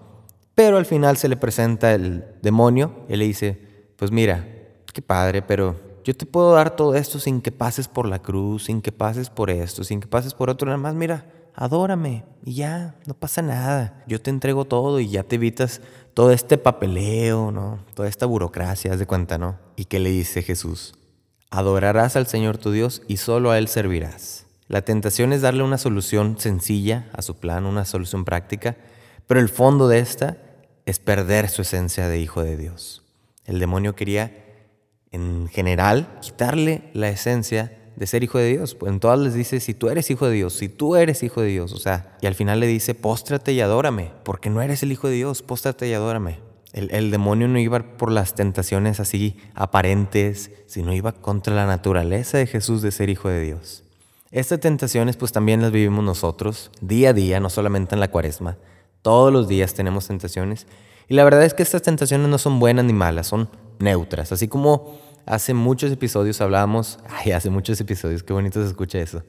Pero 0.55 0.77
al 0.77 0.85
final 0.85 1.17
se 1.17 1.27
le 1.27 1.35
presenta 1.35 1.93
el 1.93 2.23
demonio 2.41 3.05
y 3.09 3.17
le 3.17 3.25
dice, 3.25 3.70
pues 4.01 4.09
mira, 4.09 4.47
qué 4.93 5.03
padre, 5.03 5.43
pero 5.43 5.79
yo 6.03 6.15
te 6.15 6.25
puedo 6.25 6.53
dar 6.53 6.75
todo 6.75 6.95
esto 6.95 7.19
sin 7.19 7.39
que 7.39 7.51
pases 7.51 7.87
por 7.87 8.07
la 8.07 8.17
cruz, 8.17 8.63
sin 8.63 8.81
que 8.81 8.91
pases 8.91 9.29
por 9.29 9.51
esto, 9.51 9.83
sin 9.83 9.99
que 9.99 10.07
pases 10.07 10.33
por 10.33 10.49
otro, 10.49 10.65
nada 10.65 10.79
más 10.79 10.95
mira, 10.95 11.31
adórame 11.53 12.23
y 12.43 12.55
ya, 12.55 12.95
no 13.05 13.13
pasa 13.13 13.43
nada. 13.43 14.03
Yo 14.07 14.19
te 14.19 14.31
entrego 14.31 14.65
todo 14.65 14.99
y 14.99 15.07
ya 15.09 15.21
te 15.21 15.35
evitas 15.35 15.81
todo 16.15 16.31
este 16.31 16.57
papeleo, 16.57 17.51
¿no? 17.51 17.77
Toda 17.93 18.09
esta 18.09 18.25
burocracia, 18.25 18.91
haz 18.91 18.97
de 18.97 19.05
cuenta, 19.05 19.37
¿no? 19.37 19.59
¿Y 19.75 19.85
qué 19.85 19.99
le 19.99 20.09
dice 20.09 20.41
Jesús? 20.41 20.95
Adorarás 21.51 22.15
al 22.15 22.25
Señor 22.25 22.57
tu 22.57 22.71
Dios 22.71 23.03
y 23.07 23.17
solo 23.17 23.51
a 23.51 23.59
Él 23.59 23.67
servirás. 23.67 24.47
La 24.67 24.81
tentación 24.81 25.31
es 25.31 25.43
darle 25.43 25.61
una 25.61 25.77
solución 25.77 26.37
sencilla 26.39 27.07
a 27.13 27.21
su 27.21 27.35
plan, 27.35 27.67
una 27.67 27.85
solución 27.85 28.25
práctica, 28.25 28.77
pero 29.27 29.39
el 29.39 29.49
fondo 29.49 29.87
de 29.87 29.99
esta 29.99 30.37
es 30.87 30.97
perder 30.97 31.49
su 31.49 31.61
esencia 31.61 32.07
de 32.07 32.19
hijo 32.19 32.41
de 32.41 32.57
Dios. 32.57 33.00
El 33.45 33.59
demonio 33.59 33.95
quería, 33.95 34.31
en 35.11 35.47
general, 35.47 36.19
quitarle 36.21 36.89
la 36.93 37.09
esencia 37.09 37.77
de 37.95 38.07
ser 38.07 38.23
hijo 38.23 38.37
de 38.37 38.49
Dios. 38.49 38.77
En 38.85 38.99
todas 38.99 39.19
les 39.19 39.33
dice, 39.33 39.59
si 39.59 39.73
tú 39.73 39.89
eres 39.89 40.09
hijo 40.09 40.27
de 40.27 40.33
Dios, 40.33 40.53
si 40.53 40.69
tú 40.69 40.95
eres 40.95 41.23
hijo 41.23 41.41
de 41.41 41.47
Dios, 41.47 41.73
o 41.73 41.77
sea, 41.77 42.17
y 42.21 42.27
al 42.27 42.35
final 42.35 42.59
le 42.59 42.67
dice, 42.67 42.95
póstrate 42.95 43.53
y 43.53 43.61
adórame, 43.61 44.11
porque 44.23 44.49
no 44.49 44.61
eres 44.61 44.83
el 44.83 44.91
hijo 44.91 45.07
de 45.07 45.15
Dios, 45.15 45.41
póstrate 45.41 45.87
y 45.87 45.93
adórame. 45.93 46.39
El, 46.73 46.89
el, 46.91 47.11
demonio 47.11 47.49
no 47.49 47.59
iba 47.59 47.97
por 47.97 48.11
las 48.11 48.33
tentaciones 48.33 49.01
así 49.01 49.37
aparentes, 49.55 50.51
sino 50.67 50.93
iba 50.93 51.11
contra 51.11 51.53
la 51.53 51.65
naturaleza 51.65 52.37
de 52.37 52.47
Jesús 52.47 52.81
de 52.81 52.91
ser 52.91 53.09
hijo 53.09 53.27
de 53.27 53.41
Dios. 53.41 53.83
Estas 54.31 54.61
tentaciones 54.61 55.17
pues 55.17 55.33
también 55.33 55.61
las 55.61 55.73
vivimos 55.73 56.05
nosotros, 56.05 56.71
día 56.79 57.09
a 57.09 57.13
día, 57.13 57.41
no 57.41 57.49
solamente 57.49 57.95
en 57.95 57.99
la 57.99 58.09
cuaresma. 58.09 58.57
Todos 59.01 59.33
los 59.33 59.49
días 59.49 59.73
tenemos 59.73 60.07
tentaciones 60.07 60.67
y 61.11 61.13
la 61.13 61.25
verdad 61.25 61.43
es 61.43 61.53
que 61.53 61.61
estas 61.61 61.81
tentaciones 61.81 62.29
no 62.29 62.37
son 62.37 62.61
buenas 62.61 62.85
ni 62.85 62.93
malas, 62.93 63.27
son 63.27 63.49
neutras. 63.79 64.31
Así 64.31 64.47
como 64.47 64.97
hace 65.25 65.53
muchos 65.53 65.91
episodios 65.91 66.39
hablábamos, 66.39 66.99
ay, 67.09 67.33
hace 67.33 67.49
muchos 67.49 67.81
episodios, 67.81 68.23
qué 68.23 68.31
bonito 68.31 68.61
se 68.63 68.69
escucha 68.69 68.97
eso. 68.97 69.21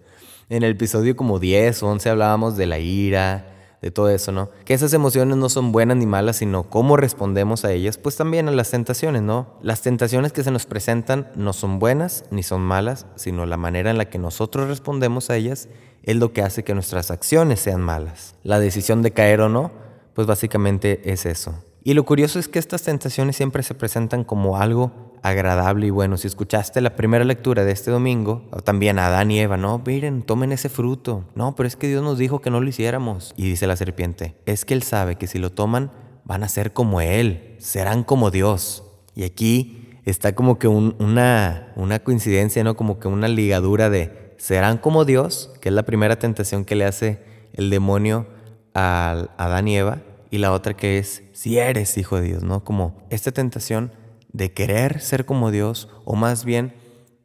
En 0.48 0.62
el 0.62 0.70
episodio 0.70 1.16
como 1.16 1.40
10 1.40 1.82
o 1.82 1.88
11 1.88 2.10
hablábamos 2.10 2.56
de 2.56 2.66
la 2.66 2.78
ira, 2.78 3.76
de 3.82 3.90
todo 3.90 4.10
eso, 4.10 4.30
¿no? 4.30 4.48
Que 4.64 4.74
esas 4.74 4.92
emociones 4.92 5.36
no 5.38 5.48
son 5.48 5.72
buenas 5.72 5.96
ni 5.96 6.06
malas, 6.06 6.36
sino 6.36 6.70
cómo 6.70 6.96
respondemos 6.96 7.64
a 7.64 7.72
ellas, 7.72 7.98
pues 7.98 8.14
también 8.14 8.46
a 8.46 8.52
las 8.52 8.70
tentaciones, 8.70 9.22
¿no? 9.22 9.48
Las 9.60 9.82
tentaciones 9.82 10.32
que 10.32 10.44
se 10.44 10.52
nos 10.52 10.66
presentan 10.66 11.32
no 11.34 11.52
son 11.52 11.80
buenas 11.80 12.26
ni 12.30 12.44
son 12.44 12.60
malas, 12.60 13.06
sino 13.16 13.44
la 13.44 13.56
manera 13.56 13.90
en 13.90 13.98
la 13.98 14.08
que 14.08 14.20
nosotros 14.20 14.68
respondemos 14.68 15.30
a 15.30 15.36
ellas 15.36 15.68
es 16.04 16.14
lo 16.14 16.32
que 16.32 16.42
hace 16.42 16.62
que 16.62 16.74
nuestras 16.74 17.10
acciones 17.10 17.58
sean 17.58 17.80
malas. 17.80 18.36
La 18.44 18.60
decisión 18.60 19.02
de 19.02 19.10
caer 19.10 19.40
o 19.40 19.48
no, 19.48 19.72
pues 20.14 20.28
básicamente 20.28 21.10
es 21.10 21.26
eso. 21.26 21.56
Y 21.84 21.94
lo 21.94 22.04
curioso 22.04 22.38
es 22.38 22.46
que 22.46 22.60
estas 22.60 22.82
tentaciones 22.82 23.36
siempre 23.36 23.62
se 23.62 23.74
presentan 23.74 24.22
como 24.22 24.56
algo 24.56 24.92
agradable 25.22 25.86
y 25.86 25.90
bueno. 25.90 26.16
Si 26.16 26.28
escuchaste 26.28 26.80
la 26.80 26.94
primera 26.94 27.24
lectura 27.24 27.64
de 27.64 27.72
este 27.72 27.90
domingo, 27.90 28.48
también 28.64 28.98
Adán 28.98 29.30
y 29.30 29.40
Eva, 29.40 29.56
no, 29.56 29.82
miren, 29.84 30.22
tomen 30.22 30.52
ese 30.52 30.68
fruto. 30.68 31.24
No, 31.34 31.56
pero 31.56 31.66
es 31.66 31.76
que 31.76 31.88
Dios 31.88 32.02
nos 32.02 32.18
dijo 32.18 32.40
que 32.40 32.50
no 32.50 32.60
lo 32.60 32.68
hiciéramos. 32.68 33.34
Y 33.36 33.48
dice 33.48 33.66
la 33.66 33.76
serpiente, 33.76 34.36
es 34.46 34.64
que 34.64 34.74
Él 34.74 34.82
sabe 34.84 35.16
que 35.16 35.26
si 35.26 35.38
lo 35.38 35.50
toman, 35.50 35.90
van 36.24 36.44
a 36.44 36.48
ser 36.48 36.72
como 36.72 37.00
Él, 37.00 37.56
serán 37.58 38.04
como 38.04 38.30
Dios. 38.30 38.84
Y 39.16 39.24
aquí 39.24 39.88
está 40.04 40.36
como 40.36 40.60
que 40.60 40.68
una, 40.68 41.72
una 41.74 41.98
coincidencia, 41.98 42.62
¿no? 42.62 42.76
Como 42.76 43.00
que 43.00 43.08
una 43.08 43.26
ligadura 43.26 43.90
de 43.90 44.34
serán 44.38 44.78
como 44.78 45.04
Dios, 45.04 45.52
que 45.60 45.68
es 45.68 45.74
la 45.74 45.84
primera 45.84 46.16
tentación 46.18 46.64
que 46.64 46.76
le 46.76 46.84
hace 46.84 47.24
el 47.54 47.70
demonio 47.70 48.26
a 48.74 49.28
Adán 49.36 49.68
y 49.68 49.76
Eva 49.76 49.98
y 50.32 50.38
la 50.38 50.52
otra 50.52 50.74
que 50.74 50.98
es 50.98 51.22
si 51.34 51.58
eres 51.58 51.98
hijo 51.98 52.16
de 52.16 52.22
Dios, 52.22 52.42
¿no? 52.42 52.64
Como 52.64 52.96
esta 53.10 53.32
tentación 53.32 53.92
de 54.32 54.50
querer 54.50 55.02
ser 55.02 55.26
como 55.26 55.50
Dios 55.50 55.90
o 56.06 56.16
más 56.16 56.46
bien 56.46 56.74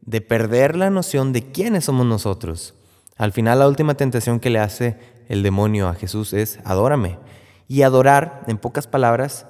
de 0.02 0.20
perder 0.20 0.76
la 0.76 0.90
noción 0.90 1.32
de 1.32 1.50
quiénes 1.50 1.86
somos 1.86 2.04
nosotros. 2.04 2.74
Al 3.16 3.32
final 3.32 3.60
la 3.60 3.66
última 3.66 3.94
tentación 3.94 4.40
que 4.40 4.50
le 4.50 4.58
hace 4.58 4.98
el 5.30 5.42
demonio 5.42 5.88
a 5.88 5.94
Jesús 5.94 6.34
es 6.34 6.58
adórame. 6.64 7.18
Y 7.66 7.80
adorar, 7.80 8.44
en 8.46 8.58
pocas 8.58 8.86
palabras, 8.86 9.46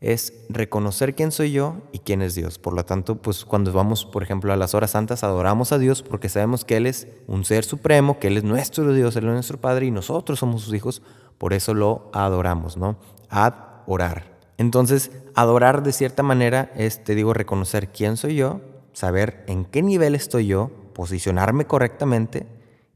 es 0.00 0.32
reconocer 0.48 1.16
quién 1.16 1.32
soy 1.32 1.50
yo 1.50 1.78
y 1.92 1.98
quién 1.98 2.22
es 2.22 2.36
Dios. 2.36 2.60
Por 2.60 2.74
lo 2.74 2.84
tanto, 2.84 3.16
pues 3.16 3.44
cuando 3.44 3.72
vamos, 3.72 4.04
por 4.04 4.22
ejemplo, 4.22 4.52
a 4.52 4.56
las 4.56 4.74
horas 4.74 4.92
santas, 4.92 5.24
adoramos 5.24 5.72
a 5.72 5.78
Dios 5.78 6.02
porque 6.02 6.28
sabemos 6.28 6.64
que 6.64 6.76
Él 6.76 6.86
es 6.86 7.08
un 7.26 7.44
ser 7.44 7.64
supremo, 7.64 8.20
que 8.20 8.28
Él 8.28 8.36
es 8.36 8.44
nuestro 8.44 8.94
Dios, 8.94 9.16
Él 9.16 9.24
es 9.24 9.32
nuestro 9.32 9.60
Padre 9.60 9.86
y 9.86 9.90
nosotros 9.90 10.38
somos 10.38 10.62
sus 10.62 10.74
hijos, 10.74 11.02
por 11.40 11.54
eso 11.54 11.72
lo 11.72 12.10
adoramos, 12.12 12.76
¿no? 12.76 12.98
Adorar. 13.30 14.38
Entonces, 14.58 15.10
adorar 15.34 15.82
de 15.82 15.94
cierta 15.94 16.22
manera 16.22 16.70
es, 16.76 17.02
te 17.02 17.14
digo, 17.14 17.32
reconocer 17.32 17.88
quién 17.88 18.18
soy 18.18 18.36
yo, 18.36 18.60
saber 18.92 19.42
en 19.46 19.64
qué 19.64 19.80
nivel 19.80 20.14
estoy 20.14 20.48
yo, 20.48 20.70
posicionarme 20.92 21.64
correctamente 21.64 22.46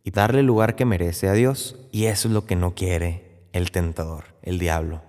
y 0.03 0.11
darle 0.11 0.41
el 0.41 0.47
lugar 0.47 0.77
que 0.77 0.85
merece 0.85 1.27
a 1.27 1.33
Dios. 1.33 1.77
Y 1.91 2.05
eso 2.05 2.29
es 2.29 2.35
lo 2.35 2.45
que 2.45 2.55
no 2.55 2.75
quiere 2.75 3.47
el 3.55 3.71
tentador, 3.71 4.25
el 4.43 4.59
diablo. 4.59 5.01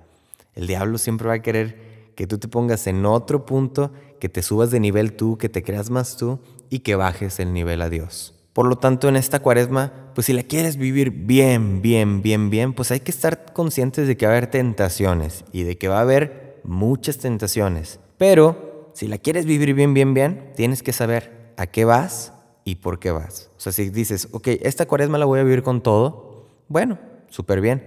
El 0.53 0.65
diablo 0.65 0.97
siempre 0.97 1.27
va 1.27 1.33
a 1.33 1.41
querer 1.41 2.13
que 2.15 2.27
tú 2.27 2.37
te 2.37 2.47
pongas 2.47 2.87
en 2.87 3.05
otro 3.05 3.45
punto, 3.45 3.91
que 4.21 4.29
te 4.29 4.43
subas 4.43 4.71
de 4.71 4.79
nivel 4.79 5.11
tú, 5.11 5.37
que 5.37 5.49
te 5.49 5.61
creas 5.61 5.89
más 5.89 6.15
tú 6.15 6.39
y 6.69 6.79
que 6.79 6.95
bajes 6.95 7.41
el 7.41 7.51
nivel 7.51 7.81
a 7.81 7.89
Dios. 7.89 8.34
Por 8.55 8.67
lo 8.67 8.77
tanto, 8.77 9.09
en 9.09 9.17
esta 9.17 9.41
cuaresma, 9.41 9.91
pues 10.15 10.27
si 10.27 10.33
la 10.33 10.41
quieres 10.41 10.77
vivir 10.77 11.11
bien, 11.11 11.81
bien, 11.81 12.21
bien, 12.21 12.49
bien, 12.49 12.71
pues 12.71 12.89
hay 12.89 13.01
que 13.01 13.11
estar 13.11 13.51
conscientes 13.51 14.07
de 14.07 14.15
que 14.15 14.25
va 14.25 14.31
a 14.31 14.37
haber 14.37 14.49
tentaciones 14.49 15.43
y 15.51 15.63
de 15.63 15.77
que 15.77 15.89
va 15.89 15.97
a 15.97 16.03
haber 16.03 16.61
muchas 16.63 17.17
tentaciones. 17.17 17.99
Pero 18.17 18.91
si 18.93 19.09
la 19.09 19.17
quieres 19.17 19.45
vivir 19.45 19.73
bien, 19.73 19.93
bien, 19.93 20.13
bien, 20.13 20.53
tienes 20.55 20.83
que 20.83 20.93
saber 20.93 21.51
a 21.57 21.67
qué 21.67 21.83
vas 21.83 22.31
y 22.63 22.75
por 22.75 22.97
qué 22.97 23.11
vas. 23.11 23.51
O 23.57 23.59
sea, 23.59 23.73
si 23.73 23.89
dices, 23.89 24.29
ok, 24.31 24.47
esta 24.61 24.85
cuaresma 24.85 25.17
la 25.17 25.25
voy 25.25 25.41
a 25.41 25.43
vivir 25.43 25.61
con 25.61 25.83
todo, 25.83 26.45
bueno, 26.69 26.97
súper 27.27 27.59
bien. 27.59 27.83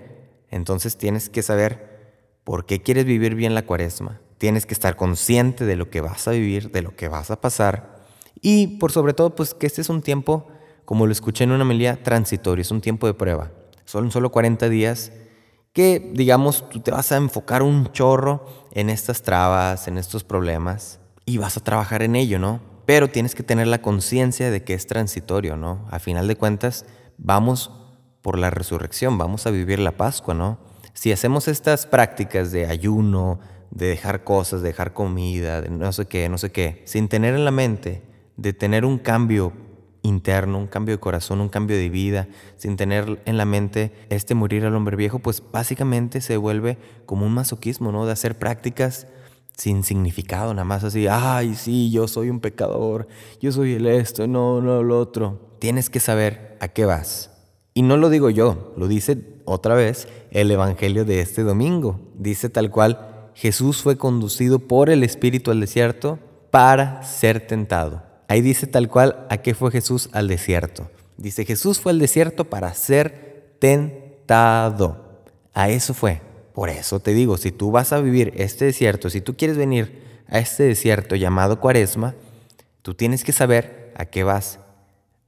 Entonces 0.50 0.98
tienes 0.98 1.30
que 1.30 1.40
saber 1.40 2.20
por 2.44 2.66
qué 2.66 2.82
quieres 2.82 3.06
vivir 3.06 3.36
bien 3.36 3.54
la 3.54 3.64
cuaresma. 3.64 4.20
Tienes 4.36 4.66
que 4.66 4.74
estar 4.74 4.96
consciente 4.96 5.64
de 5.64 5.76
lo 5.76 5.88
que 5.88 6.02
vas 6.02 6.28
a 6.28 6.32
vivir, 6.32 6.70
de 6.72 6.82
lo 6.82 6.94
que 6.94 7.08
vas 7.08 7.30
a 7.30 7.40
pasar. 7.40 8.04
Y 8.42 8.76
por 8.76 8.92
sobre 8.92 9.14
todo, 9.14 9.34
pues 9.34 9.54
que 9.54 9.66
este 9.66 9.80
es 9.80 9.88
un 9.88 10.02
tiempo 10.02 10.46
como 10.88 11.04
lo 11.04 11.12
escuché 11.12 11.44
en 11.44 11.52
una 11.52 11.66
melía, 11.66 12.02
transitorio, 12.02 12.62
es 12.62 12.70
un 12.70 12.80
tiempo 12.80 13.06
de 13.06 13.12
prueba. 13.12 13.50
Son 13.84 14.10
solo 14.10 14.32
40 14.32 14.70
días 14.70 15.12
que, 15.74 16.12
digamos, 16.14 16.66
tú 16.70 16.80
te 16.80 16.90
vas 16.90 17.12
a 17.12 17.18
enfocar 17.18 17.62
un 17.62 17.92
chorro 17.92 18.46
en 18.72 18.88
estas 18.88 19.20
trabas, 19.20 19.86
en 19.86 19.98
estos 19.98 20.24
problemas, 20.24 20.98
y 21.26 21.36
vas 21.36 21.58
a 21.58 21.62
trabajar 21.62 22.02
en 22.02 22.16
ello, 22.16 22.38
¿no? 22.38 22.62
Pero 22.86 23.08
tienes 23.08 23.34
que 23.34 23.42
tener 23.42 23.66
la 23.66 23.82
conciencia 23.82 24.50
de 24.50 24.64
que 24.64 24.72
es 24.72 24.86
transitorio, 24.86 25.58
¿no? 25.58 25.86
A 25.90 25.98
final 25.98 26.26
de 26.26 26.36
cuentas, 26.36 26.86
vamos 27.18 27.70
por 28.22 28.38
la 28.38 28.48
resurrección, 28.48 29.18
vamos 29.18 29.46
a 29.46 29.50
vivir 29.50 29.80
la 29.80 29.92
Pascua, 29.92 30.32
¿no? 30.32 30.58
Si 30.94 31.12
hacemos 31.12 31.48
estas 31.48 31.84
prácticas 31.84 32.50
de 32.50 32.64
ayuno, 32.64 33.40
de 33.70 33.88
dejar 33.88 34.24
cosas, 34.24 34.62
de 34.62 34.68
dejar 34.68 34.94
comida, 34.94 35.60
de 35.60 35.68
no 35.68 35.92
sé 35.92 36.06
qué, 36.06 36.30
no 36.30 36.38
sé 36.38 36.50
qué, 36.50 36.82
sin 36.86 37.08
tener 37.08 37.34
en 37.34 37.44
la 37.44 37.50
mente 37.50 38.08
de 38.38 38.52
tener 38.52 38.84
un 38.84 38.98
cambio 38.98 39.52
interno, 40.08 40.58
un 40.58 40.66
cambio 40.66 40.96
de 40.96 41.00
corazón, 41.00 41.40
un 41.40 41.48
cambio 41.48 41.76
de 41.76 41.88
vida, 41.88 42.28
sin 42.56 42.76
tener 42.76 43.22
en 43.24 43.36
la 43.36 43.44
mente 43.44 43.92
este 44.08 44.34
morir 44.34 44.64
al 44.64 44.74
hombre 44.74 44.96
viejo, 44.96 45.18
pues 45.18 45.42
básicamente 45.52 46.20
se 46.20 46.36
vuelve 46.36 46.78
como 47.06 47.26
un 47.26 47.34
masoquismo, 47.34 47.92
¿no? 47.92 48.06
De 48.06 48.12
hacer 48.12 48.38
prácticas 48.38 49.06
sin 49.58 49.82
significado, 49.82 50.54
nada 50.54 50.64
más 50.64 50.84
así, 50.84 51.08
ay, 51.08 51.56
sí, 51.56 51.90
yo 51.90 52.06
soy 52.06 52.30
un 52.30 52.40
pecador, 52.40 53.08
yo 53.40 53.50
soy 53.50 53.74
el 53.74 53.86
esto, 53.86 54.26
no, 54.28 54.60
no, 54.60 54.82
lo 54.82 54.98
otro. 55.00 55.56
Tienes 55.58 55.90
que 55.90 55.98
saber 55.98 56.56
a 56.60 56.68
qué 56.68 56.84
vas. 56.84 57.30
Y 57.74 57.82
no 57.82 57.96
lo 57.96 58.08
digo 58.08 58.30
yo, 58.30 58.72
lo 58.76 58.86
dice 58.86 59.42
otra 59.44 59.74
vez 59.74 60.08
el 60.30 60.50
Evangelio 60.50 61.04
de 61.04 61.20
este 61.20 61.42
domingo. 61.42 62.00
Dice 62.16 62.48
tal 62.48 62.70
cual, 62.70 63.30
Jesús 63.34 63.82
fue 63.82 63.96
conducido 63.96 64.60
por 64.60 64.90
el 64.90 65.02
Espíritu 65.02 65.50
al 65.50 65.60
desierto 65.60 66.18
para 66.50 67.02
ser 67.02 67.46
tentado. 67.46 68.07
Ahí 68.28 68.42
dice 68.42 68.66
tal 68.66 68.88
cual 68.88 69.26
a 69.30 69.38
qué 69.38 69.54
fue 69.54 69.70
Jesús 69.70 70.10
al 70.12 70.28
desierto. 70.28 70.90
Dice, 71.16 71.44
Jesús 71.44 71.80
fue 71.80 71.92
al 71.92 71.98
desierto 71.98 72.44
para 72.44 72.72
ser 72.74 73.54
tentado. 73.58 75.22
A 75.54 75.70
eso 75.70 75.94
fue. 75.94 76.20
Por 76.52 76.68
eso 76.68 77.00
te 77.00 77.14
digo, 77.14 77.38
si 77.38 77.52
tú 77.52 77.70
vas 77.70 77.92
a 77.92 78.00
vivir 78.00 78.32
este 78.36 78.66
desierto, 78.66 79.10
si 79.10 79.20
tú 79.20 79.36
quieres 79.36 79.56
venir 79.56 80.02
a 80.28 80.38
este 80.38 80.64
desierto 80.64 81.16
llamado 81.16 81.60
cuaresma, 81.60 82.14
tú 82.82 82.94
tienes 82.94 83.24
que 83.24 83.32
saber 83.32 83.92
a 83.96 84.06
qué 84.06 84.24
vas, 84.24 84.60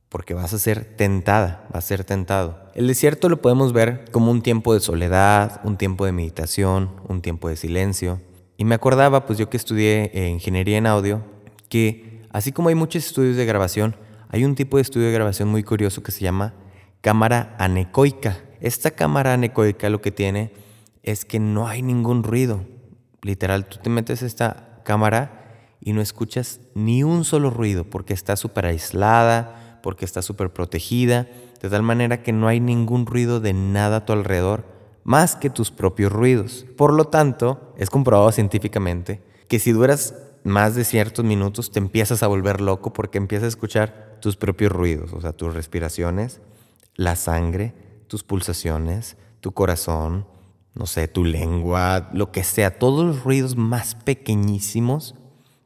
porque 0.08 0.34
vas 0.34 0.52
a 0.52 0.58
ser 0.58 0.84
tentada, 0.96 1.66
vas 1.72 1.84
a 1.84 1.88
ser 1.88 2.04
tentado. 2.04 2.58
El 2.74 2.86
desierto 2.86 3.28
lo 3.28 3.40
podemos 3.40 3.72
ver 3.72 4.04
como 4.10 4.30
un 4.30 4.42
tiempo 4.42 4.74
de 4.74 4.80
soledad, 4.80 5.60
un 5.64 5.76
tiempo 5.76 6.04
de 6.04 6.12
meditación, 6.12 6.90
un 7.08 7.22
tiempo 7.22 7.48
de 7.48 7.56
silencio. 7.56 8.20
Y 8.56 8.64
me 8.64 8.74
acordaba, 8.74 9.24
pues 9.24 9.38
yo 9.38 9.48
que 9.48 9.56
estudié 9.56 10.10
eh, 10.12 10.28
ingeniería 10.28 10.78
en 10.78 10.86
audio, 10.86 11.22
que 11.68 12.09
Así 12.30 12.52
como 12.52 12.68
hay 12.68 12.74
muchos 12.74 13.04
estudios 13.06 13.36
de 13.36 13.44
grabación, 13.44 13.96
hay 14.28 14.44
un 14.44 14.54
tipo 14.54 14.76
de 14.76 14.82
estudio 14.82 15.08
de 15.08 15.12
grabación 15.12 15.48
muy 15.48 15.64
curioso 15.64 16.02
que 16.02 16.12
se 16.12 16.20
llama 16.20 16.54
cámara 17.00 17.56
anecoica. 17.58 18.38
Esta 18.60 18.92
cámara 18.92 19.34
anecoica 19.34 19.90
lo 19.90 20.00
que 20.00 20.12
tiene 20.12 20.52
es 21.02 21.24
que 21.24 21.40
no 21.40 21.66
hay 21.66 21.82
ningún 21.82 22.22
ruido. 22.22 22.64
Literal, 23.22 23.66
tú 23.66 23.78
te 23.82 23.90
metes 23.90 24.22
esta 24.22 24.80
cámara 24.84 25.40
y 25.80 25.92
no 25.92 26.00
escuchas 26.00 26.60
ni 26.74 27.02
un 27.02 27.24
solo 27.24 27.50
ruido 27.50 27.84
porque 27.84 28.14
está 28.14 28.36
súper 28.36 28.66
aislada, 28.66 29.80
porque 29.82 30.04
está 30.04 30.22
súper 30.22 30.52
protegida, 30.52 31.26
de 31.60 31.68
tal 31.68 31.82
manera 31.82 32.22
que 32.22 32.32
no 32.32 32.48
hay 32.48 32.60
ningún 32.60 33.06
ruido 33.06 33.40
de 33.40 33.52
nada 33.52 33.98
a 33.98 34.04
tu 34.04 34.12
alrededor, 34.12 34.64
más 35.02 35.34
que 35.34 35.50
tus 35.50 35.70
propios 35.70 36.12
ruidos. 36.12 36.66
Por 36.76 36.92
lo 36.92 37.06
tanto, 37.06 37.74
es 37.76 37.90
comprobado 37.90 38.30
científicamente 38.30 39.22
que 39.48 39.58
si 39.58 39.72
duras 39.72 40.14
más 40.44 40.74
de 40.74 40.84
ciertos 40.84 41.24
minutos 41.24 41.70
te 41.70 41.78
empiezas 41.78 42.22
a 42.22 42.26
volver 42.26 42.60
loco 42.60 42.92
porque 42.92 43.18
empiezas 43.18 43.46
a 43.46 43.48
escuchar 43.48 44.18
tus 44.20 44.36
propios 44.36 44.72
ruidos, 44.72 45.12
o 45.12 45.20
sea, 45.20 45.32
tus 45.32 45.54
respiraciones, 45.54 46.40
la 46.94 47.16
sangre, 47.16 47.74
tus 48.06 48.24
pulsaciones, 48.24 49.16
tu 49.40 49.52
corazón, 49.52 50.26
no 50.74 50.86
sé, 50.86 51.08
tu 51.08 51.24
lengua, 51.24 52.10
lo 52.12 52.32
que 52.32 52.44
sea, 52.44 52.78
todos 52.78 53.04
los 53.04 53.24
ruidos 53.24 53.56
más 53.56 53.94
pequeñísimos, 53.94 55.14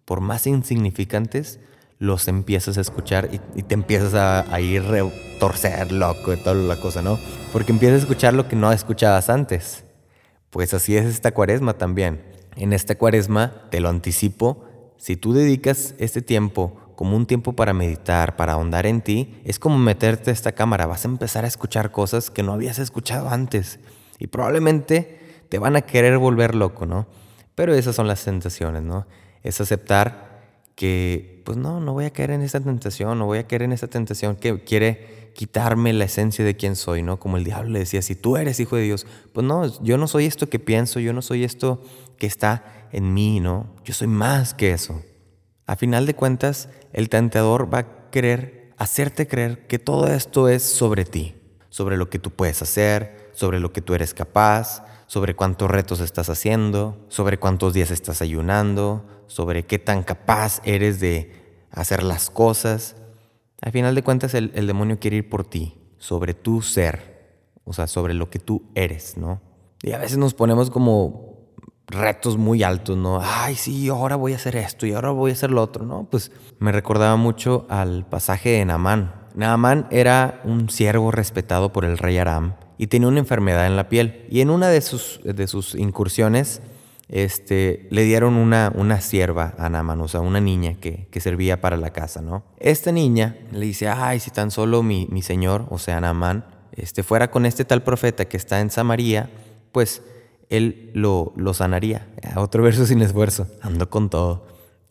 por 0.05 0.21
más 0.21 0.47
insignificantes, 0.47 1.61
los 1.99 2.29
empiezas 2.29 2.77
a 2.77 2.81
escuchar 2.81 3.31
y, 3.33 3.63
te 3.63 3.75
empiezas 3.75 4.15
a, 4.15 4.61
ir 4.61 4.83
a 4.83 5.39
torcer 5.39 5.93
loco 5.93 6.33
y 6.33 6.37
toda 6.37 6.55
la 6.55 6.81
cosa, 6.81 7.03
¿no? 7.03 7.19
Porque 7.53 7.73
empiezas 7.73 8.01
a 8.01 8.03
escuchar 8.03 8.35
lo 8.35 8.49
que 8.49 8.57
no 8.57 8.73
escuchabas 8.73 9.31
antes. 9.31 9.85
Pues 10.51 10.75
así 10.75 10.97
es 10.97 11.07
esta 11.07 11.33
cuaresma 11.33 11.75
también 11.75 12.34
en 12.57 12.73
esta 12.73 12.97
cuaresma, 12.97 13.69
te 13.71 13.81
lo 13.81 13.89
anticipo, 13.89 14.65
si 14.97 15.17
tú 15.17 15.33
dedicas 15.33 15.95
este 15.99 16.23
tiempo 16.23 16.77
como 16.97 17.17
un 17.17 17.27
tiempo 17.27 17.55
para 17.55 17.73
meditar, 17.73 18.37
para 18.37 18.53
ahondar 18.55 18.87
en 18.87 19.03
ti, 19.03 19.41
es 19.45 19.59
como 19.59 19.79
meterte 19.79 20.31
a 20.31 20.33
esta 20.33 20.53
cámara, 20.53 20.87
vas 20.87 21.05
a 21.05 21.09
empezar 21.09 21.45
a 21.45 21.49
escuchar 21.49 21.91
cosas 21.91 22.31
que 22.31 22.43
no 22.43 22.53
habías 22.53 22.79
escuchado 22.79 23.29
antes 23.29 23.81
y 24.19 24.29
probablemente 24.29 25.45
te 25.49 25.59
van 25.59 25.77
a 25.77 25.83
querer 25.83 26.19
volver 26.19 26.55
loco, 26.55 26.87
¿no? 26.87 27.07
Pero 27.55 27.75
esas 27.75 27.97
son 27.97 28.09
las 28.09 28.25
tentaciones, 28.25 28.83
¿no? 28.83 29.07
Es 29.43 29.61
aceptar 29.61 30.43
que, 30.75 31.43
pues 31.45 31.59
no, 31.59 31.81
no 31.81 31.93
voy 31.93 32.07
a 32.07 32.11
caer 32.11 32.31
en 32.31 32.43
esta 32.43 32.61
tentación, 32.61 33.19
no 33.19 33.27
voy 33.27 33.39
a 33.39 33.47
caer 33.47 33.63
en 33.63 33.73
esta 33.73 33.87
tentación 33.87 34.37
que 34.37 34.65
quiere 34.65 35.24
quitarme 35.35 35.93
la 35.93 36.05
esencia 36.05 36.45
de 36.45 36.57
quién 36.57 36.77
soy, 36.77 37.03
¿no? 37.03 37.19
Como 37.19 37.37
el 37.37 37.45
diablo 37.45 37.71
le 37.71 37.81
decía, 37.81 38.03
si 38.03 38.15
tú 38.15 38.37
eres 38.37 38.61
hijo 38.61 38.77
de 38.77 38.83
Dios, 38.83 39.07
pues 39.33 39.47
no, 39.47 39.83
yo 39.83 39.99
no 39.99 40.09
soy 40.09 40.27
esto 40.27 40.49
que 40.49 40.59
pienso, 40.59 41.01
yo 41.01 41.13
no 41.13 41.23
soy 41.23 41.45
esto 41.45 41.83
que 42.17 42.27
está 42.27 42.89
en 42.93 43.13
mí, 43.13 43.41
¿no? 43.41 43.75
Yo 43.85 43.93
soy 43.93 44.07
más 44.07 44.55
que 44.55 44.73
eso. 44.73 45.03
A 45.67 45.77
final 45.77 46.07
de 46.07 46.15
cuentas, 46.15 46.69
el 46.93 47.09
tentador 47.09 47.73
va 47.73 47.79
a 47.79 48.11
querer 48.11 48.73
hacerte 48.77 49.27
creer 49.27 49.67
que 49.67 49.79
todo 49.79 50.07
esto 50.07 50.49
es 50.49 50.63
sobre 50.63 51.05
ti, 51.05 51.35
sobre 51.69 51.97
lo 51.97 52.11
que 52.11 52.19
tú 52.19 52.31
puedes 52.31 52.63
hacer, 52.63 53.31
sobre 53.33 53.61
lo 53.61 53.73
que 53.73 53.81
tú 53.81 53.95
eres 53.95 54.15
capaz, 54.15 54.85
sobre 55.07 55.35
cuántos 55.35 55.71
retos 55.71 56.01
estás 56.01 56.29
haciendo, 56.29 57.05
sobre 57.09 57.39
cuántos 57.39 57.75
días 57.75 57.91
estás 57.91 58.23
ayunando, 58.23 59.05
sobre 59.27 59.65
qué 59.65 59.79
tan 59.79 60.03
capaz 60.03 60.61
eres 60.65 61.01
de 61.01 61.65
hacer 61.71 62.03
las 62.03 62.31
cosas. 62.31 62.97
Al 63.65 63.73
final 63.73 63.95
de 63.95 64.03
cuentas, 64.03 64.35
el, 64.35 64.67
demonio 64.67 64.99
quiere 64.99 65.17
ir 65.17 65.31
por 65.31 65.43
ti, 65.43 65.73
sobre 65.97 66.35
tu 66.35 66.61
ser, 66.61 67.49
o 67.65 67.73
sea, 67.73 67.87
sobre 67.87 68.13
lo 68.13 68.29
que 68.29 68.39
tú 68.39 68.65
eres, 68.75 69.17
¿no? 69.17 69.41
Y 69.81 69.93
a 69.93 69.99
veces 69.99 70.19
nos 70.19 70.35
ponemos 70.35 70.69
como 70.69 71.39
retos 71.87 72.37
muy 72.37 72.63
altos, 72.63 72.99
¿no? 72.99 73.21
Ay, 73.23 73.55
sí, 73.55 73.89
ahora 73.89 74.17
voy 74.17 74.35
a 74.35 74.37
hacer 74.37 74.57
esto 74.57 74.85
y 74.85 74.93
ahora 74.93 75.13
voy 75.13 75.31
a 75.31 75.33
hacer 75.33 75.51
lo 75.51 75.63
otro, 75.63 75.87
¿no? 75.87 76.07
Pues 76.11 76.31
me 76.59 76.73
recordaba 76.73 77.17
mucho 77.17 77.65
al 77.71 78.07
pasaje 78.07 78.51
de 78.51 78.67
Naamán. 78.67 79.15
Naamán 79.35 79.87
era 79.91 80.43
un 80.45 80.69
siervo 80.69 81.11
respetado 81.11 81.73
por 81.73 81.87
el 81.87 81.97
rey 81.97 82.19
Aram 82.19 82.57
y 82.77 82.89
tenía 82.89 83.09
una 83.09 83.21
enfermedad 83.21 83.67
en 83.67 83.77
la 83.77 83.89
piel. 83.89 84.27
Y 84.29 84.43
en 84.43 84.51
una 84.51 84.69
de 84.69 84.83
sus, 84.83 85.23
de 85.25 85.47
sus 85.47 85.75
incursiones, 85.75 86.61
este, 87.09 87.87
le 87.91 88.05
dieron 88.05 88.35
una, 88.35 88.73
una 88.75 89.01
sierva 89.01 89.55
a 89.59 89.69
Naaman, 89.69 90.01
o 90.01 90.09
sea, 90.09 90.21
una 90.21 90.41
niña 90.41 90.75
que, 90.81 91.07
que, 91.11 91.21
servía 91.21 91.61
para 91.61 91.77
la 91.77 91.91
casa, 91.91 92.23
¿no? 92.23 92.45
Esta 92.59 92.93
niña 92.93 93.37
le 93.53 93.67
dice, 93.67 93.89
ay, 93.89 94.21
si 94.21 94.31
tan 94.31 94.51
solo 94.51 94.83
mi, 94.83 95.07
mi 95.11 95.23
señor, 95.23 95.67
o 95.71 95.79
sea, 95.79 96.01
Naaman, 96.01 96.45
este, 96.73 97.03
fuera 97.03 97.31
con 97.31 97.47
este 97.47 97.65
tal 97.65 97.83
profeta 97.83 98.25
que 98.25 98.37
está 98.37 98.61
en 98.61 98.71
Samaria, 98.71 99.31
pues 99.73 100.03
él 100.49 100.91
lo, 100.95 101.33
lo 101.37 101.55
sanaría. 101.55 102.09
Otro 102.37 102.63
verso 102.63 102.87
sin 102.87 103.03
esfuerzo, 103.03 103.49
ando 103.61 103.91
con 103.91 104.09
todo. 104.09 104.47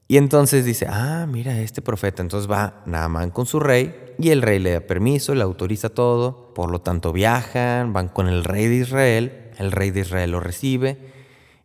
Y 0.07 0.17
entonces 0.17 0.65
dice, 0.65 0.85
ah, 0.87 1.25
mira, 1.27 1.59
este 1.61 1.81
profeta. 1.81 2.21
Entonces 2.21 2.49
va 2.49 2.83
Naaman 2.85 3.31
con 3.31 3.47
su 3.47 3.59
rey 3.59 4.13
y 4.19 4.29
el 4.29 4.41
rey 4.43 4.59
le 4.59 4.73
da 4.73 4.79
permiso, 4.81 5.33
le 5.33 5.41
autoriza 5.41 5.89
todo. 5.89 6.53
Por 6.53 6.69
lo 6.69 6.81
tanto 6.81 7.11
viajan, 7.11 7.93
van 7.93 8.09
con 8.09 8.27
el 8.27 8.43
rey 8.43 8.67
de 8.67 8.75
Israel. 8.75 9.51
El 9.57 9.71
rey 9.71 9.89
de 9.91 10.01
Israel 10.01 10.31
lo 10.31 10.39
recibe 10.39 11.12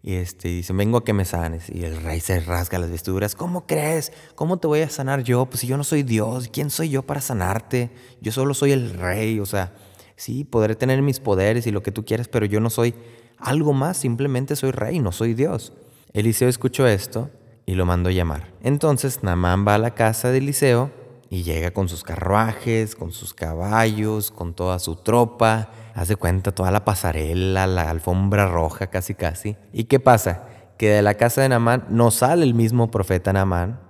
Y 0.02 0.14
este, 0.14 0.48
dice, 0.48 0.72
vengo 0.72 0.98
a 0.98 1.04
que 1.04 1.12
me 1.12 1.24
sanes. 1.24 1.68
Y 1.68 1.84
el 1.84 2.02
rey 2.02 2.20
se 2.20 2.40
rasga 2.40 2.78
las 2.78 2.90
vestiduras. 2.90 3.34
¿Cómo 3.34 3.66
crees? 3.66 4.12
¿Cómo 4.34 4.58
te 4.58 4.66
voy 4.66 4.80
a 4.80 4.88
sanar 4.88 5.22
yo? 5.22 5.46
Pues 5.46 5.60
si 5.60 5.66
yo 5.66 5.76
no 5.76 5.84
soy 5.84 6.02
Dios, 6.02 6.48
¿quién 6.52 6.70
soy 6.70 6.88
yo 6.90 7.02
para 7.02 7.20
sanarte? 7.20 7.90
Yo 8.20 8.32
solo 8.32 8.54
soy 8.54 8.72
el 8.72 8.94
rey. 8.94 9.40
O 9.40 9.46
sea, 9.46 9.74
sí, 10.16 10.44
podré 10.44 10.76
tener 10.76 11.02
mis 11.02 11.20
poderes 11.20 11.66
y 11.66 11.72
lo 11.72 11.82
que 11.82 11.92
tú 11.92 12.04
quieras, 12.04 12.28
pero 12.28 12.46
yo 12.46 12.60
no 12.60 12.70
soy 12.70 12.94
algo 13.38 13.72
más, 13.72 13.96
simplemente 13.96 14.56
soy 14.56 14.70
rey, 14.70 14.98
no 15.00 15.12
soy 15.12 15.34
Dios. 15.34 15.72
Eliseo 16.12 16.48
escuchó 16.48 16.86
esto 16.86 17.30
y 17.66 17.74
lo 17.74 17.86
mandó 17.86 18.10
llamar. 18.10 18.52
Entonces 18.62 19.22
Naamán 19.22 19.66
va 19.66 19.74
a 19.74 19.78
la 19.78 19.94
casa 19.94 20.30
de 20.30 20.38
Eliseo 20.38 20.90
y 21.30 21.42
llega 21.42 21.72
con 21.72 21.88
sus 21.88 22.04
carruajes, 22.04 22.96
con 22.96 23.12
sus 23.12 23.34
caballos, 23.34 24.30
con 24.30 24.54
toda 24.54 24.78
su 24.78 24.96
tropa. 24.96 25.70
Hace 25.94 26.16
cuenta 26.16 26.52
toda 26.52 26.70
la 26.70 26.84
pasarela, 26.84 27.66
la 27.66 27.90
alfombra 27.90 28.46
roja 28.46 28.88
casi 28.88 29.14
casi. 29.14 29.56
¿Y 29.72 29.84
qué 29.84 30.00
pasa? 30.00 30.44
Que 30.78 30.90
de 30.90 31.02
la 31.02 31.14
casa 31.14 31.42
de 31.42 31.48
Naamán 31.50 31.86
no 31.90 32.10
sale 32.10 32.44
el 32.44 32.54
mismo 32.54 32.90
profeta 32.90 33.32
Naamán, 33.32 33.80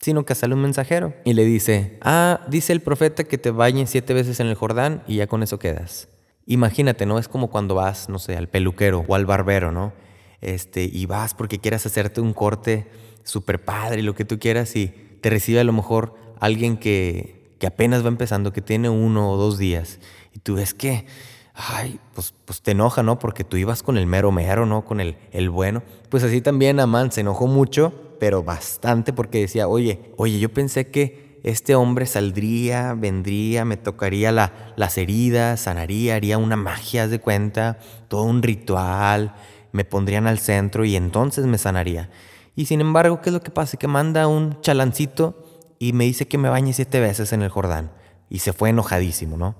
sino 0.00 0.24
que 0.24 0.34
sale 0.34 0.54
un 0.54 0.62
mensajero 0.62 1.12
y 1.24 1.34
le 1.34 1.44
dice, 1.44 1.98
ah, 2.00 2.40
dice 2.48 2.72
el 2.72 2.80
profeta 2.80 3.24
que 3.24 3.36
te 3.36 3.50
bañes 3.50 3.90
siete 3.90 4.14
veces 4.14 4.40
en 4.40 4.46
el 4.46 4.54
Jordán 4.54 5.02
y 5.06 5.16
ya 5.16 5.26
con 5.26 5.42
eso 5.42 5.58
quedas. 5.58 6.08
Imagínate, 6.46 7.04
¿no? 7.04 7.18
Es 7.18 7.28
como 7.28 7.50
cuando 7.50 7.74
vas, 7.74 8.08
no 8.08 8.18
sé, 8.18 8.36
al 8.36 8.48
peluquero 8.48 9.04
o 9.06 9.14
al 9.14 9.26
barbero, 9.26 9.70
¿no? 9.70 9.92
Este, 10.40 10.84
y 10.84 11.04
vas 11.04 11.34
porque 11.34 11.58
quieras 11.58 11.84
hacerte 11.84 12.22
un 12.22 12.32
corte 12.32 12.86
súper 13.24 13.62
padre 13.62 14.00
y 14.00 14.02
lo 14.02 14.14
que 14.14 14.24
tú 14.24 14.38
quieras 14.38 14.74
y 14.74 14.88
te 15.20 15.28
recibe 15.28 15.60
a 15.60 15.64
lo 15.64 15.74
mejor 15.74 16.14
alguien 16.40 16.76
que, 16.76 17.54
que 17.58 17.66
apenas 17.66 18.02
va 18.02 18.08
empezando, 18.08 18.52
que 18.52 18.62
tiene 18.62 18.88
uno 18.88 19.30
o 19.30 19.36
dos 19.36 19.58
días 19.58 20.00
y 20.34 20.40
tú 20.40 20.54
ves 20.54 20.74
que, 20.74 21.06
ay, 21.54 22.00
pues, 22.14 22.34
pues 22.44 22.62
te 22.62 22.72
enoja, 22.72 23.02
¿no? 23.02 23.18
Porque 23.18 23.44
tú 23.44 23.56
ibas 23.56 23.82
con 23.82 23.96
el 23.96 24.06
mero 24.06 24.32
mero, 24.32 24.66
¿no? 24.66 24.84
Con 24.84 25.00
el, 25.00 25.16
el 25.30 25.50
bueno. 25.50 25.82
Pues 26.08 26.24
así 26.24 26.40
también 26.40 26.80
Amán 26.80 27.12
se 27.12 27.20
enojó 27.20 27.46
mucho, 27.46 27.92
pero 28.18 28.42
bastante 28.42 29.12
porque 29.12 29.40
decía, 29.40 29.68
oye, 29.68 30.12
oye, 30.16 30.38
yo 30.40 30.48
pensé 30.48 30.90
que 30.90 31.38
este 31.42 31.74
hombre 31.74 32.06
saldría, 32.06 32.94
vendría, 32.94 33.64
me 33.64 33.76
tocaría 33.76 34.32
la, 34.32 34.74
las 34.76 34.98
heridas, 34.98 35.60
sanaría, 35.60 36.14
haría 36.14 36.38
una 36.38 36.56
magia 36.56 37.08
de 37.08 37.18
cuenta, 37.18 37.78
todo 38.08 38.24
un 38.24 38.42
ritual, 38.42 39.34
me 39.72 39.84
pondrían 39.84 40.26
al 40.26 40.38
centro 40.38 40.84
y 40.84 40.96
entonces 40.96 41.46
me 41.46 41.58
sanaría. 41.58 42.10
Y 42.56 42.66
sin 42.66 42.80
embargo, 42.80 43.20
¿qué 43.20 43.30
es 43.30 43.34
lo 43.34 43.42
que 43.42 43.50
pasa? 43.50 43.78
Que 43.78 43.88
manda 43.88 44.26
un 44.26 44.60
chalancito 44.60 45.49
y 45.80 45.94
me 45.94 46.04
dice 46.04 46.28
que 46.28 46.38
me 46.38 46.50
bañe 46.50 46.74
siete 46.74 47.00
veces 47.00 47.32
en 47.32 47.42
el 47.42 47.48
Jordán. 47.48 47.90
Y 48.28 48.40
se 48.40 48.52
fue 48.52 48.68
enojadísimo, 48.68 49.36
¿no? 49.36 49.56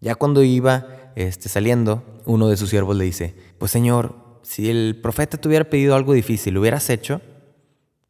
Ya 0.00 0.14
cuando 0.14 0.42
iba 0.42 0.86
este, 1.16 1.48
saliendo, 1.48 2.04
uno 2.24 2.48
de 2.48 2.56
sus 2.56 2.70
siervos 2.70 2.96
le 2.96 3.04
dice, 3.04 3.34
pues 3.58 3.72
Señor, 3.72 4.14
si 4.42 4.70
el 4.70 5.00
profeta 5.02 5.36
te 5.36 5.48
hubiera 5.48 5.68
pedido 5.68 5.96
algo 5.96 6.12
difícil, 6.12 6.54
¿lo 6.54 6.60
hubieras 6.60 6.88
hecho? 6.88 7.20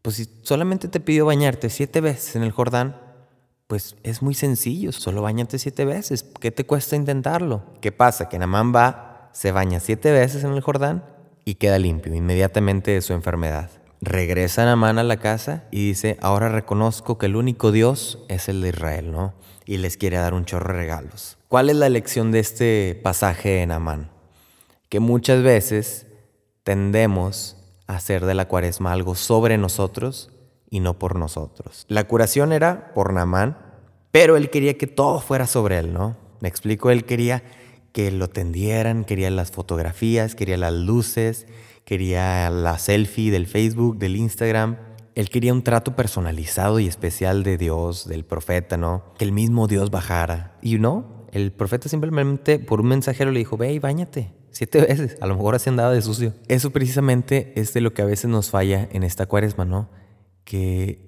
Pues 0.02 0.16
si 0.16 0.28
solamente 0.42 0.86
te 0.88 1.00
pidió 1.00 1.24
bañarte 1.24 1.70
siete 1.70 2.02
veces 2.02 2.36
en 2.36 2.42
el 2.42 2.52
Jordán, 2.52 3.00
pues 3.66 3.96
es 4.02 4.20
muy 4.20 4.34
sencillo, 4.34 4.92
solo 4.92 5.22
bañate 5.22 5.58
siete 5.58 5.86
veces. 5.86 6.24
¿Qué 6.38 6.50
te 6.50 6.66
cuesta 6.66 6.94
intentarlo? 6.94 7.64
¿Qué 7.80 7.90
pasa? 7.90 8.28
Que 8.28 8.38
Namán 8.38 8.74
va, 8.74 9.30
se 9.32 9.50
baña 9.50 9.80
siete 9.80 10.12
veces 10.12 10.44
en 10.44 10.52
el 10.52 10.60
Jordán 10.60 11.04
y 11.46 11.54
queda 11.54 11.78
limpio 11.78 12.14
inmediatamente 12.14 12.90
de 12.90 13.00
su 13.00 13.14
enfermedad. 13.14 13.70
Regresa 14.06 14.64
Namán 14.64 15.00
a 15.00 15.02
la 15.02 15.16
casa 15.16 15.64
y 15.72 15.84
dice, 15.84 16.16
ahora 16.22 16.48
reconozco 16.48 17.18
que 17.18 17.26
el 17.26 17.34
único 17.34 17.72
Dios 17.72 18.24
es 18.28 18.48
el 18.48 18.60
de 18.62 18.68
Israel, 18.68 19.10
¿no? 19.10 19.34
Y 19.64 19.78
les 19.78 19.96
quiere 19.96 20.16
dar 20.16 20.32
un 20.32 20.44
chorro 20.44 20.72
de 20.72 20.78
regalos. 20.78 21.38
¿Cuál 21.48 21.70
es 21.70 21.76
la 21.76 21.88
lección 21.88 22.30
de 22.30 22.38
este 22.38 23.00
pasaje 23.02 23.62
en 23.62 23.72
Amán? 23.72 24.12
Que 24.88 25.00
muchas 25.00 25.42
veces 25.42 26.06
tendemos 26.62 27.56
a 27.88 27.96
hacer 27.96 28.26
de 28.26 28.34
la 28.34 28.46
cuaresma 28.46 28.92
algo 28.92 29.16
sobre 29.16 29.58
nosotros 29.58 30.30
y 30.70 30.78
no 30.78 31.00
por 31.00 31.16
nosotros. 31.18 31.84
La 31.88 32.04
curación 32.04 32.52
era 32.52 32.94
por 32.94 33.12
Namán, 33.12 33.58
pero 34.12 34.36
él 34.36 34.50
quería 34.50 34.78
que 34.78 34.86
todo 34.86 35.18
fuera 35.18 35.48
sobre 35.48 35.78
él, 35.78 35.92
¿no? 35.92 36.16
Me 36.38 36.48
explico, 36.48 36.92
él 36.92 37.06
quería 37.06 37.42
que 37.90 38.12
lo 38.12 38.28
tendieran, 38.28 39.04
quería 39.04 39.32
las 39.32 39.50
fotografías, 39.50 40.36
quería 40.36 40.58
las 40.58 40.74
luces, 40.74 41.48
quería 41.86 42.50
la 42.50 42.78
selfie 42.78 43.30
del 43.30 43.46
Facebook, 43.46 43.96
del 43.96 44.16
Instagram. 44.16 44.76
Él 45.14 45.30
quería 45.30 45.54
un 45.54 45.62
trato 45.62 45.96
personalizado 45.96 46.78
y 46.78 46.86
especial 46.86 47.42
de 47.42 47.56
Dios, 47.56 48.06
del 48.06 48.26
profeta, 48.26 48.76
¿no? 48.76 49.14
Que 49.16 49.24
el 49.24 49.32
mismo 49.32 49.68
Dios 49.68 49.90
bajara. 49.90 50.58
Y 50.60 50.78
no, 50.78 51.26
el 51.32 51.52
profeta 51.52 51.88
simplemente 51.88 52.58
por 52.58 52.82
un 52.82 52.88
mensajero 52.88 53.30
le 53.30 53.38
dijo, 53.38 53.56
ve 53.56 53.72
y 53.72 53.78
bañate. 53.78 54.34
Siete 54.50 54.80
veces, 54.86 55.16
a 55.22 55.26
lo 55.26 55.36
mejor 55.36 55.54
así 55.54 55.70
andaba 55.70 55.92
de 55.92 56.02
sucio. 56.02 56.34
Eso 56.48 56.68
precisamente 56.68 57.54
es 57.56 57.72
de 57.72 57.80
lo 57.80 57.94
que 57.94 58.02
a 58.02 58.06
veces 58.06 58.28
nos 58.28 58.50
falla 58.50 58.86
en 58.92 59.02
esta 59.02 59.24
cuaresma, 59.24 59.64
¿no? 59.64 59.88
que 60.46 61.00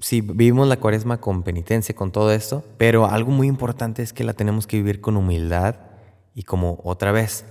sí, 0.00 0.22
vivimos 0.22 0.66
la 0.66 0.78
cuaresma 0.78 1.20
con 1.20 1.44
penitencia, 1.44 1.94
con 1.94 2.10
todo 2.10 2.32
esto, 2.32 2.64
pero 2.78 3.06
algo 3.06 3.30
muy 3.30 3.46
importante 3.46 4.02
es 4.02 4.12
que 4.12 4.24
la 4.24 4.32
tenemos 4.32 4.66
que 4.66 4.78
vivir 4.78 5.00
con 5.00 5.16
humildad 5.16 5.76
y 6.34 6.42
como 6.42 6.80
otra 6.82 7.12
vez, 7.12 7.44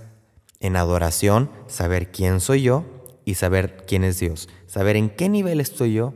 en 0.60 0.76
adoración, 0.76 1.50
saber 1.66 2.10
quién 2.10 2.40
soy 2.40 2.62
yo 2.62 2.84
y 3.24 3.34
saber 3.34 3.84
quién 3.86 4.04
es 4.04 4.18
Dios, 4.18 4.48
saber 4.66 4.96
en 4.96 5.10
qué 5.10 5.28
nivel 5.28 5.60
estoy 5.60 5.94
yo 5.94 6.14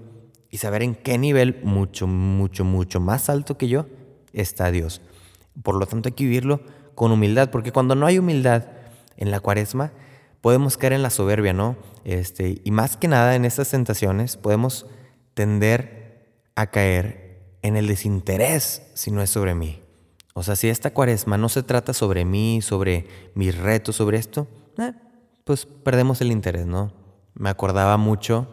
y 0.50 0.58
saber 0.58 0.82
en 0.82 0.94
qué 0.94 1.18
nivel 1.18 1.60
mucho, 1.62 2.06
mucho, 2.06 2.64
mucho 2.64 3.00
más 3.00 3.28
alto 3.28 3.56
que 3.56 3.68
yo 3.68 3.86
está 4.32 4.70
Dios. 4.70 5.00
Por 5.62 5.76
lo 5.76 5.86
tanto 5.86 6.08
hay 6.08 6.14
que 6.14 6.24
vivirlo 6.24 6.60
con 6.94 7.12
humildad, 7.12 7.50
porque 7.50 7.72
cuando 7.72 7.94
no 7.94 8.06
hay 8.06 8.18
humildad 8.18 8.66
en 9.16 9.30
la 9.30 9.40
cuaresma, 9.40 9.92
podemos 10.40 10.76
caer 10.76 10.94
en 10.94 11.02
la 11.02 11.10
soberbia, 11.10 11.52
¿no? 11.52 11.76
Este, 12.04 12.60
y 12.64 12.70
más 12.70 12.96
que 12.96 13.08
nada 13.08 13.34
en 13.36 13.44
estas 13.44 13.70
tentaciones 13.70 14.36
podemos 14.36 14.86
tender 15.34 16.44
a 16.54 16.68
caer 16.68 17.56
en 17.62 17.76
el 17.76 17.86
desinterés 17.86 18.82
si 18.94 19.10
no 19.10 19.22
es 19.22 19.30
sobre 19.30 19.54
mí. 19.54 19.80
O 20.40 20.42
sea, 20.42 20.56
si 20.56 20.70
esta 20.70 20.94
cuaresma 20.94 21.36
no 21.36 21.50
se 21.50 21.62
trata 21.62 21.92
sobre 21.92 22.24
mí, 22.24 22.62
sobre 22.62 23.06
mis 23.34 23.58
retos, 23.58 23.96
sobre 23.96 24.16
esto, 24.16 24.48
eh, 24.78 24.94
pues 25.44 25.66
perdemos 25.66 26.22
el 26.22 26.32
interés, 26.32 26.64
¿no? 26.64 26.94
Me 27.34 27.50
acordaba 27.50 27.98
mucho 27.98 28.48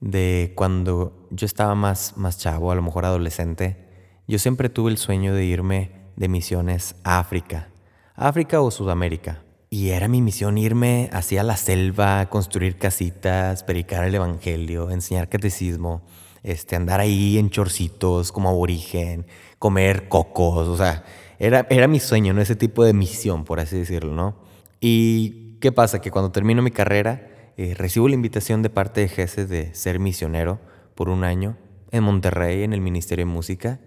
de 0.00 0.52
cuando 0.56 1.28
yo 1.30 1.46
estaba 1.46 1.76
más, 1.76 2.16
más 2.16 2.38
chavo, 2.38 2.72
a 2.72 2.74
lo 2.74 2.82
mejor 2.82 3.04
adolescente. 3.04 3.88
Yo 4.26 4.40
siempre 4.40 4.68
tuve 4.68 4.90
el 4.90 4.98
sueño 4.98 5.32
de 5.32 5.44
irme 5.44 5.92
de 6.16 6.28
misiones 6.28 6.96
a 7.04 7.20
África, 7.20 7.68
África 8.16 8.60
o 8.60 8.72
Sudamérica. 8.72 9.44
Y 9.70 9.90
era 9.90 10.08
mi 10.08 10.20
misión 10.22 10.58
irme 10.58 11.08
hacia 11.12 11.44
la 11.44 11.56
selva, 11.56 12.28
construir 12.30 12.78
casitas, 12.78 13.62
predicar 13.62 14.04
el 14.06 14.16
evangelio, 14.16 14.90
enseñar 14.90 15.28
catecismo, 15.28 16.02
este, 16.42 16.76
andar 16.76 17.00
ahí 17.00 17.38
en 17.38 17.50
chorcitos 17.50 18.32
como 18.32 18.48
aborigen, 18.48 19.26
comer 19.58 20.08
cocos, 20.08 20.68
o 20.68 20.76
sea, 20.76 21.04
era, 21.38 21.66
era 21.70 21.88
mi 21.88 22.00
sueño, 22.00 22.34
¿no? 22.34 22.40
Ese 22.40 22.56
tipo 22.56 22.84
de 22.84 22.92
misión, 22.92 23.44
por 23.44 23.60
así 23.60 23.76
decirlo, 23.76 24.14
¿no? 24.14 24.36
Y 24.80 25.58
qué 25.60 25.72
pasa, 25.72 26.00
que 26.00 26.10
cuando 26.10 26.30
termino 26.30 26.62
mi 26.62 26.70
carrera, 26.70 27.52
eh, 27.56 27.74
recibo 27.76 28.08
la 28.08 28.14
invitación 28.14 28.62
de 28.62 28.70
parte 28.70 29.00
de 29.00 29.08
GESE 29.08 29.46
de 29.46 29.74
ser 29.74 29.98
misionero 29.98 30.60
por 30.94 31.08
un 31.08 31.24
año 31.24 31.56
en 31.90 32.02
Monterrey, 32.04 32.62
en 32.62 32.72
el 32.72 32.80
Ministerio 32.80 33.24
de 33.24 33.30
Música. 33.32 33.80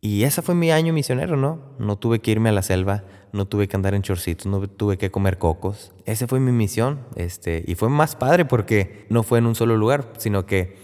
Y 0.00 0.24
ese 0.24 0.42
fue 0.42 0.54
mi 0.54 0.70
año 0.70 0.92
misionero, 0.92 1.36
¿no? 1.36 1.60
No 1.78 1.96
tuve 1.96 2.20
que 2.20 2.30
irme 2.30 2.50
a 2.50 2.52
la 2.52 2.62
selva, 2.62 3.04
no 3.32 3.46
tuve 3.46 3.68
que 3.68 3.76
andar 3.76 3.94
en 3.94 4.02
chorcitos, 4.02 4.46
no 4.46 4.68
tuve 4.68 4.98
que 4.98 5.10
comer 5.10 5.38
cocos. 5.38 5.92
Esa 6.04 6.26
fue 6.26 6.40
mi 6.40 6.52
misión, 6.52 7.00
este, 7.16 7.64
y 7.66 7.74
fue 7.74 7.88
más 7.88 8.14
padre 8.14 8.44
porque 8.44 9.06
no 9.08 9.22
fue 9.22 9.38
en 9.38 9.46
un 9.46 9.54
solo 9.54 9.76
lugar, 9.76 10.12
sino 10.18 10.46
que, 10.46 10.76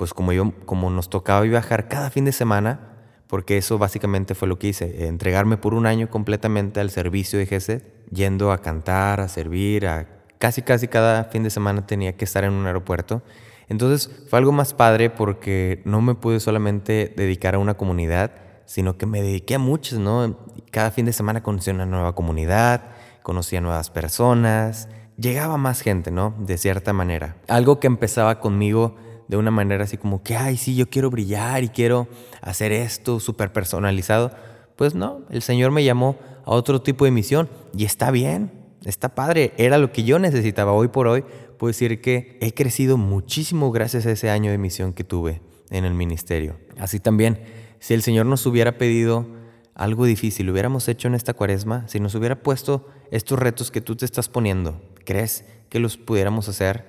pues 0.00 0.14
como 0.14 0.32
yo, 0.32 0.54
como 0.64 0.88
nos 0.88 1.10
tocaba 1.10 1.42
viajar 1.42 1.86
cada 1.86 2.08
fin 2.08 2.24
de 2.24 2.32
semana, 2.32 2.80
porque 3.26 3.58
eso 3.58 3.76
básicamente 3.76 4.34
fue 4.34 4.48
lo 4.48 4.58
que 4.58 4.68
hice, 4.68 5.06
entregarme 5.08 5.58
por 5.58 5.74
un 5.74 5.84
año 5.84 6.08
completamente 6.08 6.80
al 6.80 6.88
servicio 6.88 7.38
de 7.38 7.44
GESED, 7.44 7.82
yendo 8.10 8.50
a 8.50 8.62
cantar, 8.62 9.20
a 9.20 9.28
servir, 9.28 9.86
a 9.86 10.08
casi 10.38 10.62
casi 10.62 10.88
cada 10.88 11.24
fin 11.24 11.42
de 11.42 11.50
semana 11.50 11.86
tenía 11.86 12.16
que 12.16 12.24
estar 12.24 12.44
en 12.44 12.54
un 12.54 12.66
aeropuerto. 12.66 13.20
Entonces 13.68 14.10
fue 14.30 14.38
algo 14.38 14.52
más 14.52 14.72
padre 14.72 15.10
porque 15.10 15.82
no 15.84 16.00
me 16.00 16.14
pude 16.14 16.40
solamente 16.40 17.12
dedicar 17.14 17.54
a 17.54 17.58
una 17.58 17.74
comunidad, 17.74 18.30
sino 18.64 18.96
que 18.96 19.04
me 19.04 19.20
dediqué 19.20 19.56
a 19.56 19.58
muchos, 19.58 19.98
¿no? 19.98 20.38
Cada 20.70 20.92
fin 20.92 21.04
de 21.04 21.12
semana 21.12 21.42
conocí 21.42 21.68
una 21.68 21.84
nueva 21.84 22.14
comunidad, 22.14 22.84
conocía 23.22 23.60
nuevas 23.60 23.90
personas, 23.90 24.88
llegaba 25.18 25.58
más 25.58 25.82
gente, 25.82 26.10
¿no? 26.10 26.34
De 26.38 26.56
cierta 26.56 26.94
manera. 26.94 27.36
Algo 27.48 27.80
que 27.80 27.86
empezaba 27.86 28.40
conmigo 28.40 28.96
de 29.30 29.36
una 29.36 29.52
manera 29.52 29.84
así 29.84 29.96
como 29.96 30.24
que, 30.24 30.34
ay, 30.34 30.56
sí, 30.56 30.74
yo 30.74 30.90
quiero 30.90 31.08
brillar 31.08 31.62
y 31.62 31.68
quiero 31.68 32.08
hacer 32.42 32.72
esto 32.72 33.20
súper 33.20 33.52
personalizado. 33.52 34.32
Pues 34.74 34.96
no, 34.96 35.20
el 35.30 35.40
Señor 35.42 35.70
me 35.70 35.84
llamó 35.84 36.18
a 36.44 36.50
otro 36.50 36.82
tipo 36.82 37.04
de 37.04 37.12
misión 37.12 37.48
y 37.72 37.84
está 37.84 38.10
bien, 38.10 38.50
está 38.84 39.14
padre, 39.14 39.52
era 39.56 39.78
lo 39.78 39.92
que 39.92 40.02
yo 40.02 40.18
necesitaba. 40.18 40.72
Hoy 40.72 40.88
por 40.88 41.06
hoy 41.06 41.24
puedo 41.58 41.68
decir 41.68 42.00
que 42.00 42.38
he 42.40 42.52
crecido 42.54 42.96
muchísimo 42.96 43.70
gracias 43.70 44.04
a 44.04 44.10
ese 44.10 44.30
año 44.30 44.50
de 44.50 44.58
misión 44.58 44.92
que 44.92 45.04
tuve 45.04 45.40
en 45.70 45.84
el 45.84 45.94
ministerio. 45.94 46.58
Así 46.76 46.98
también 46.98 47.38
si 47.78 47.94
el 47.94 48.02
Señor 48.02 48.26
nos 48.26 48.44
hubiera 48.46 48.78
pedido 48.78 49.28
algo 49.76 50.06
difícil, 50.06 50.46
lo 50.46 50.52
hubiéramos 50.52 50.88
hecho 50.88 51.06
en 51.06 51.14
esta 51.14 51.34
cuaresma, 51.34 51.86
si 51.86 52.00
nos 52.00 52.16
hubiera 52.16 52.42
puesto 52.42 52.88
estos 53.12 53.38
retos 53.38 53.70
que 53.70 53.80
tú 53.80 53.94
te 53.94 54.06
estás 54.06 54.28
poniendo, 54.28 54.82
¿crees 55.04 55.44
que 55.70 55.78
los 55.78 55.96
pudiéramos 55.96 56.48
hacer. 56.48 56.84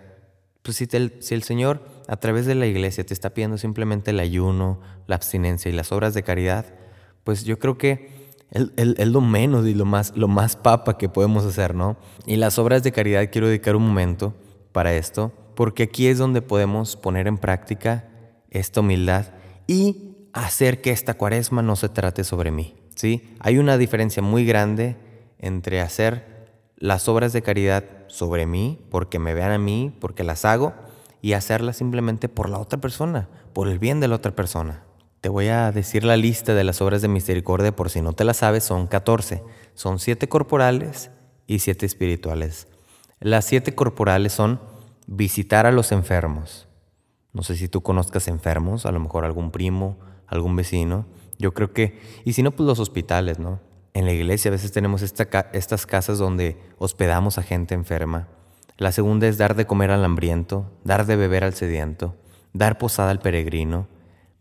Pues 0.64 0.76
si, 0.78 0.88
si 1.20 1.34
el 1.36 1.44
Señor 1.44 1.82
a 2.12 2.18
través 2.18 2.46
de 2.46 2.56
la 2.56 2.68
iglesia 2.68 3.06
te 3.06 3.14
está 3.14 3.30
pidiendo 3.30 3.58
simplemente 3.58 4.12
el 4.12 4.20
ayuno, 4.20 4.82
la 5.08 5.16
abstinencia 5.16 5.72
y 5.72 5.74
las 5.74 5.94
obras 5.94 6.14
de 6.14 6.24
caridad, 6.24 6.66
pues 7.24 7.46
yo 7.46 7.58
creo 7.58 7.78
que 7.78 8.10
es 8.52 9.08
lo 9.08 9.22
menos 9.22 9.66
y 9.66 9.74
lo 9.74 9.86
más, 9.86 10.12
lo 10.18 10.28
más 10.28 10.58
papa 10.58 10.98
que 10.98 11.08
podemos 11.08 11.46
hacer, 11.46 11.74
¿no? 11.74 11.96
Y 12.26 12.36
las 12.36 12.60
obras 12.60 12.84
de 12.84 12.92
caridad 12.92 13.30
quiero 13.32 13.48
dedicar 13.48 13.78
un 13.78 13.88
momento 13.88 14.34
para 14.74 14.94
esto, 14.94 15.32
porque 15.56 15.84
aquí 15.84 16.08
es 16.08 16.18
donde 16.18 16.42
podemos 16.42 16.98
poner 16.98 17.28
en 17.28 17.38
práctica 17.38 18.10
esta 18.50 18.82
humildad 18.82 19.28
y 19.66 20.18
hacer 20.34 20.82
que 20.82 20.92
esta 20.92 21.14
cuaresma 21.14 21.62
no 21.62 21.78
se 21.78 21.88
trate 21.88 22.26
sobre 22.26 22.52
mí, 22.52 22.76
¿sí? 22.94 23.38
Hay 23.40 23.58
una 23.58 23.78
diferencia 23.78 24.22
muy 24.22 24.46
grande 24.46 24.98
entre 25.40 25.80
hacer 25.80 26.50
las 26.76 27.08
obras 27.08 27.32
de 27.32 27.42
caridad 27.42 27.86
sobre 28.08 28.46
mí, 28.46 28.82
porque 28.92 29.18
me 29.18 29.34
vean 29.34 29.52
a 29.52 29.58
mí, 29.58 29.96
porque 30.02 30.26
las 30.26 30.44
hago, 30.44 30.74
y 31.22 31.34
hacerlas 31.34 31.78
simplemente 31.78 32.30
por 32.30 32.50
la 32.50 32.58
otra 32.58 32.82
persona, 32.82 33.30
por 33.54 33.68
el 33.68 33.80
bien 33.80 34.00
de 34.00 34.08
la 34.08 34.16
otra 34.16 34.36
persona. 34.36 34.84
Te 35.22 35.30
voy 35.30 35.50
a 35.50 35.72
decir 35.72 36.04
la 36.04 36.18
lista 36.18 36.56
de 36.56 36.64
las 36.64 36.82
obras 36.82 37.04
de 37.04 37.08
misericordia 37.08 37.76
por 37.76 37.92
si 37.92 38.02
no 38.02 38.14
te 38.14 38.24
la 38.24 38.34
sabes, 38.34 38.64
son 38.64 38.88
14. 38.88 39.44
Son 39.76 40.00
7 40.00 40.28
corporales 40.28 41.12
y 41.46 41.60
7 41.60 41.86
espirituales. 41.86 42.68
Las 43.20 43.46
7 43.46 43.76
corporales 43.76 44.34
son 44.34 44.60
visitar 45.06 45.68
a 45.68 45.72
los 45.72 45.92
enfermos. 45.92 46.68
No 47.34 47.44
sé 47.44 47.56
si 47.56 47.68
tú 47.68 47.82
conozcas 47.82 48.28
enfermos, 48.28 48.88
a 48.88 48.92
lo 48.92 49.00
mejor 49.00 49.24
algún 49.24 49.52
primo, 49.52 50.00
algún 50.26 50.56
vecino. 50.56 51.06
Yo 51.38 51.54
creo 51.54 51.72
que, 51.72 52.00
y 52.26 52.34
si 52.34 52.42
no, 52.42 52.52
pues 52.52 52.66
los 52.66 52.80
hospitales, 52.80 53.38
¿no? 53.38 53.60
En 53.94 54.06
la 54.06 54.14
iglesia 54.14 54.50
a 54.50 54.54
veces 54.54 54.72
tenemos 54.72 55.02
estas 55.04 55.86
casas 55.86 56.18
donde 56.18 56.58
hospedamos 56.78 57.38
a 57.38 57.44
gente 57.44 57.76
enferma. 57.76 58.28
La 58.82 58.92
segunda 58.92 59.28
es 59.28 59.38
dar 59.38 59.54
de 59.54 59.68
comer 59.68 59.92
al 59.92 60.04
hambriento, 60.04 60.66
dar 60.84 61.06
de 61.06 61.16
beber 61.16 61.44
al 61.44 61.54
sediento, 61.54 62.16
dar 62.52 62.80
posada 62.80 63.12
al 63.12 63.20
peregrino, 63.20 63.88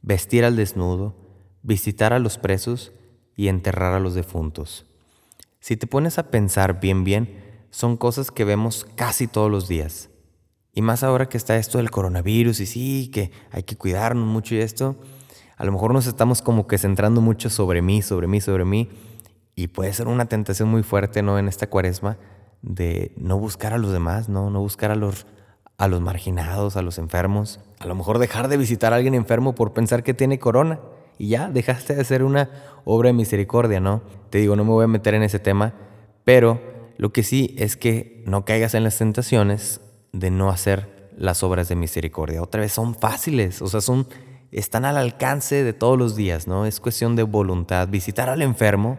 vestir 0.01 0.47
al 0.47 0.57
desnudo, 0.57 1.15
visitar 1.63 2.15
a 2.15 2.19
los 2.19 2.39
presos 2.39 2.91
y 3.37 3.49
enterrar 3.49 3.93
a 3.93 4.01
los 4.01 4.15
defuntos. 4.15 4.87
Si 5.61 5.77
te 5.77 5.87
pones 5.87 6.19
a 6.19 6.31
pensar 6.31 6.81
bien 6.81 7.05
bien, 7.05 7.39
son 7.69 7.99
cosas 7.99 8.31
que 8.31 8.47
vemos 8.47 8.87
casi 8.95 9.27
todos 9.27 9.51
los 9.51 9.69
días. 9.69 10.09
Y 10.73 10.81
más 10.81 11.03
ahora 11.03 11.29
que 11.29 11.37
está 11.37 11.59
esto 11.59 11.77
del 11.77 11.91
coronavirus 11.91 12.61
y 12.61 12.67
sí, 12.67 13.11
que 13.13 13.33
hay 13.51 13.65
que 13.65 13.77
cuidarnos 13.77 14.27
mucho 14.27 14.55
y 14.55 14.61
esto, 14.61 14.97
a 15.59 15.67
lo 15.67 15.73
mejor 15.73 15.93
nos 15.93 16.07
estamos 16.07 16.41
como 16.41 16.67
que 16.67 16.79
centrando 16.79 17.21
mucho 17.21 17.51
sobre 17.51 17.83
mí, 17.83 18.01
sobre 18.01 18.27
mí, 18.27 18.41
sobre 18.41 18.65
mí. 18.65 18.89
Y 19.55 19.67
puede 19.67 19.93
ser 19.93 20.09
una 20.09 20.25
tentación 20.25 20.71
muy 20.71 20.83
fuerte, 20.83 21.21
¿no? 21.21 21.39
En 21.39 21.47
esta 21.47 21.69
cuaresma 21.69 22.17
de 22.63 23.13
no 23.17 23.39
buscar 23.39 23.73
a 23.73 23.79
los 23.79 23.93
demás, 23.93 24.29
¿no? 24.29 24.51
No 24.51 24.61
buscar 24.61 24.91
a 24.91 24.97
los 24.97 25.27
a 25.81 25.89
los 25.89 26.03
marginados, 26.03 26.77
a 26.77 26.83
los 26.83 26.99
enfermos. 26.99 27.59
A 27.79 27.87
lo 27.87 27.95
mejor 27.95 28.19
dejar 28.19 28.49
de 28.49 28.59
visitar 28.59 28.93
a 28.93 28.97
alguien 28.97 29.15
enfermo 29.15 29.55
por 29.55 29.73
pensar 29.73 30.03
que 30.03 30.13
tiene 30.13 30.39
corona. 30.39 30.79
Y 31.17 31.29
ya, 31.29 31.49
dejaste 31.49 31.95
de 31.95 32.03
hacer 32.03 32.23
una 32.23 32.51
obra 32.85 33.07
de 33.09 33.15
misericordia, 33.15 33.81
¿no? 33.81 34.03
Te 34.29 34.39
digo, 34.39 34.57
no 34.57 34.65
me 34.65 34.73
voy 34.73 34.85
a 34.85 34.89
meter 34.89 35.15
en 35.15 35.23
ese 35.23 35.39
tema, 35.39 35.73
pero 36.23 36.61
lo 36.99 37.15
que 37.15 37.23
sí 37.23 37.55
es 37.59 37.79
que 37.79 38.23
no 38.27 38.45
caigas 38.45 38.75
en 38.75 38.85
las 38.85 38.99
tentaciones 38.99 39.81
de 40.13 40.31
no 40.31 40.51
hacer 40.51 41.11
las 41.17 41.43
obras 41.43 41.71
de 41.71 41.77
misericordia. 41.77 42.43
Otra 42.43 42.61
vez 42.61 42.73
son 42.73 42.95
fáciles, 42.95 43.63
o 43.63 43.67
sea, 43.69 43.81
son 43.81 44.07
están 44.53 44.85
al 44.85 44.99
alcance 44.99 45.65
de 45.65 45.73
todos 45.73 45.99
los 45.99 46.15
días, 46.15 46.47
¿no? 46.47 46.67
Es 46.67 46.79
cuestión 46.79 47.17
de 47.17 47.23
voluntad, 47.23 47.89
visitar 47.89 48.29
al 48.29 48.43
enfermo, 48.43 48.99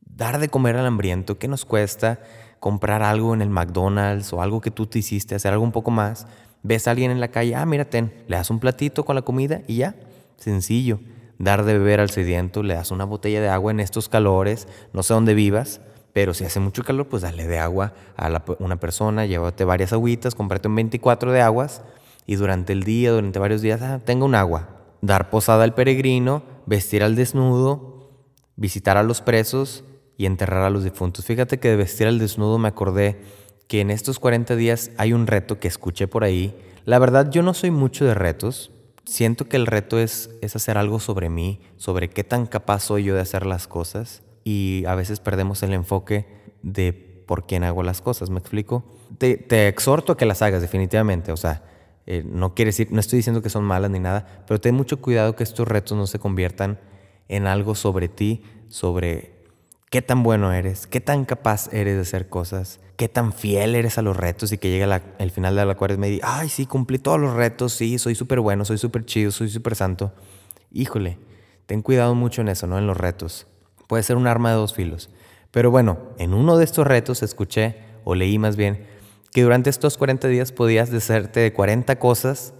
dar 0.00 0.38
de 0.38 0.48
comer 0.48 0.76
al 0.76 0.86
hambriento, 0.86 1.38
¿qué 1.38 1.46
nos 1.46 1.66
cuesta? 1.66 2.20
Comprar 2.60 3.02
algo 3.02 3.34
en 3.34 3.42
el 3.42 3.50
McDonald's 3.50 4.32
o 4.32 4.42
algo 4.42 4.60
que 4.60 4.70
tú 4.70 4.86
te 4.86 4.98
hiciste, 4.98 5.34
hacer 5.34 5.52
algo 5.52 5.64
un 5.64 5.72
poco 5.72 5.90
más, 5.90 6.26
ves 6.62 6.86
a 6.86 6.92
alguien 6.92 7.10
en 7.10 7.18
la 7.18 7.28
calle, 7.28 7.56
ah, 7.56 7.66
mira, 7.66 7.86
ten, 7.86 8.12
le 8.28 8.36
das 8.36 8.50
un 8.50 8.60
platito 8.60 9.04
con 9.04 9.16
la 9.16 9.22
comida 9.22 9.62
y 9.66 9.76
ya, 9.76 9.94
sencillo. 10.36 11.00
Dar 11.38 11.64
de 11.64 11.78
beber 11.78 12.00
al 12.00 12.10
sediento, 12.10 12.62
le 12.62 12.74
das 12.74 12.90
una 12.90 13.06
botella 13.06 13.40
de 13.40 13.48
agua 13.48 13.72
en 13.72 13.80
estos 13.80 14.10
calores, 14.10 14.68
no 14.92 15.02
sé 15.02 15.14
dónde 15.14 15.32
vivas, 15.32 15.80
pero 16.12 16.34
si 16.34 16.44
hace 16.44 16.60
mucho 16.60 16.84
calor, 16.84 17.08
pues 17.08 17.22
dale 17.22 17.46
de 17.46 17.58
agua 17.58 17.94
a 18.16 18.42
una 18.58 18.76
persona, 18.78 19.24
llévate 19.24 19.64
varias 19.64 19.94
agüitas, 19.94 20.34
cómprate 20.34 20.68
un 20.68 20.74
24 20.74 21.32
de 21.32 21.40
aguas 21.40 21.82
y 22.26 22.34
durante 22.34 22.74
el 22.74 22.82
día, 22.82 23.12
durante 23.12 23.38
varios 23.38 23.62
días, 23.62 23.80
ah, 23.80 24.00
tenga 24.04 24.26
un 24.26 24.34
agua. 24.34 24.68
Dar 25.00 25.30
posada 25.30 25.64
al 25.64 25.72
peregrino, 25.72 26.42
vestir 26.66 27.02
al 27.02 27.16
desnudo, 27.16 28.10
visitar 28.56 28.98
a 28.98 29.02
los 29.02 29.22
presos 29.22 29.84
y 30.20 30.26
enterrar 30.26 30.64
a 30.64 30.68
los 30.68 30.84
difuntos. 30.84 31.24
Fíjate 31.24 31.58
que 31.58 31.68
de 31.68 31.76
vestir 31.76 32.06
al 32.06 32.18
desnudo 32.18 32.58
me 32.58 32.68
acordé 32.68 33.22
que 33.68 33.80
en 33.80 33.90
estos 33.90 34.18
40 34.18 34.54
días 34.54 34.90
hay 34.98 35.14
un 35.14 35.26
reto 35.26 35.58
que 35.58 35.66
escuché 35.66 36.08
por 36.08 36.24
ahí. 36.24 36.54
La 36.84 36.98
verdad 36.98 37.30
yo 37.30 37.42
no 37.42 37.54
soy 37.54 37.70
mucho 37.70 38.04
de 38.04 38.12
retos. 38.12 38.70
Siento 39.06 39.48
que 39.48 39.56
el 39.56 39.64
reto 39.64 39.98
es, 39.98 40.28
es 40.42 40.54
hacer 40.54 40.76
algo 40.76 41.00
sobre 41.00 41.30
mí, 41.30 41.62
sobre 41.78 42.10
qué 42.10 42.22
tan 42.22 42.44
capaz 42.44 42.80
soy 42.80 43.04
yo 43.04 43.14
de 43.14 43.22
hacer 43.22 43.46
las 43.46 43.66
cosas. 43.66 44.22
Y 44.44 44.84
a 44.86 44.94
veces 44.94 45.20
perdemos 45.20 45.62
el 45.62 45.72
enfoque 45.72 46.26
de 46.62 46.92
por 47.26 47.46
quién 47.46 47.64
hago 47.64 47.82
las 47.82 48.02
cosas, 48.02 48.28
¿me 48.28 48.40
explico? 48.40 48.84
Te, 49.16 49.68
exhorto 49.68 50.12
a 50.12 50.16
que 50.18 50.26
las 50.26 50.42
hagas 50.42 50.60
definitivamente, 50.60 51.32
o 51.32 51.38
sea, 51.38 51.62
eh, 52.04 52.22
no 52.26 52.54
quiere 52.54 52.68
decir, 52.70 52.92
no 52.92 53.00
estoy 53.00 53.16
diciendo 53.16 53.40
que 53.40 53.48
son 53.48 53.64
malas 53.64 53.90
ni 53.90 54.00
nada, 54.00 54.44
pero 54.46 54.60
ten 54.60 54.74
mucho 54.74 55.00
cuidado 55.00 55.34
que 55.34 55.44
estos 55.44 55.66
retos 55.66 55.96
no 55.96 56.06
se 56.06 56.18
conviertan 56.18 56.78
en 57.28 57.46
algo 57.46 57.74
sobre 57.74 58.10
ti, 58.10 58.42
sobre 58.68 59.39
qué 59.90 60.02
tan 60.02 60.22
bueno 60.22 60.52
eres, 60.52 60.86
qué 60.86 61.00
tan 61.00 61.24
capaz 61.24 61.68
eres 61.72 61.96
de 61.96 62.02
hacer 62.02 62.28
cosas, 62.28 62.78
qué 62.96 63.08
tan 63.08 63.32
fiel 63.32 63.74
eres 63.74 63.98
a 63.98 64.02
los 64.02 64.16
retos 64.16 64.52
y 64.52 64.58
que 64.58 64.70
llega 64.70 65.02
el 65.18 65.30
final 65.32 65.56
de 65.56 65.66
la 65.66 65.74
cuaresma 65.74 66.06
y 66.06 66.20
ay, 66.22 66.48
sí, 66.48 66.64
cumplí 66.64 66.98
todos 66.98 67.18
los 67.18 67.34
retos, 67.34 67.72
sí, 67.72 67.98
soy 67.98 68.14
súper 68.14 68.38
bueno, 68.38 68.64
soy 68.64 68.78
súper 68.78 69.04
chido, 69.04 69.32
soy 69.32 69.48
súper 69.48 69.74
santo. 69.74 70.12
Híjole, 70.70 71.18
ten 71.66 71.82
cuidado 71.82 72.14
mucho 72.14 72.40
en 72.40 72.48
eso, 72.48 72.68
¿no? 72.68 72.78
En 72.78 72.86
los 72.86 72.96
retos. 72.96 73.48
Puede 73.88 74.04
ser 74.04 74.16
un 74.16 74.28
arma 74.28 74.50
de 74.50 74.56
dos 74.56 74.74
filos. 74.74 75.10
Pero 75.50 75.72
bueno, 75.72 75.98
en 76.18 76.34
uno 76.34 76.56
de 76.56 76.64
estos 76.64 76.86
retos 76.86 77.24
escuché, 77.24 77.78
o 78.04 78.14
leí 78.14 78.38
más 78.38 78.54
bien, 78.54 78.86
que 79.32 79.42
durante 79.42 79.70
estos 79.70 79.98
40 79.98 80.28
días 80.28 80.52
podías 80.52 80.90
deshacerte 80.90 81.40
de 81.40 81.52
40 81.52 81.98
cosas 81.98 82.54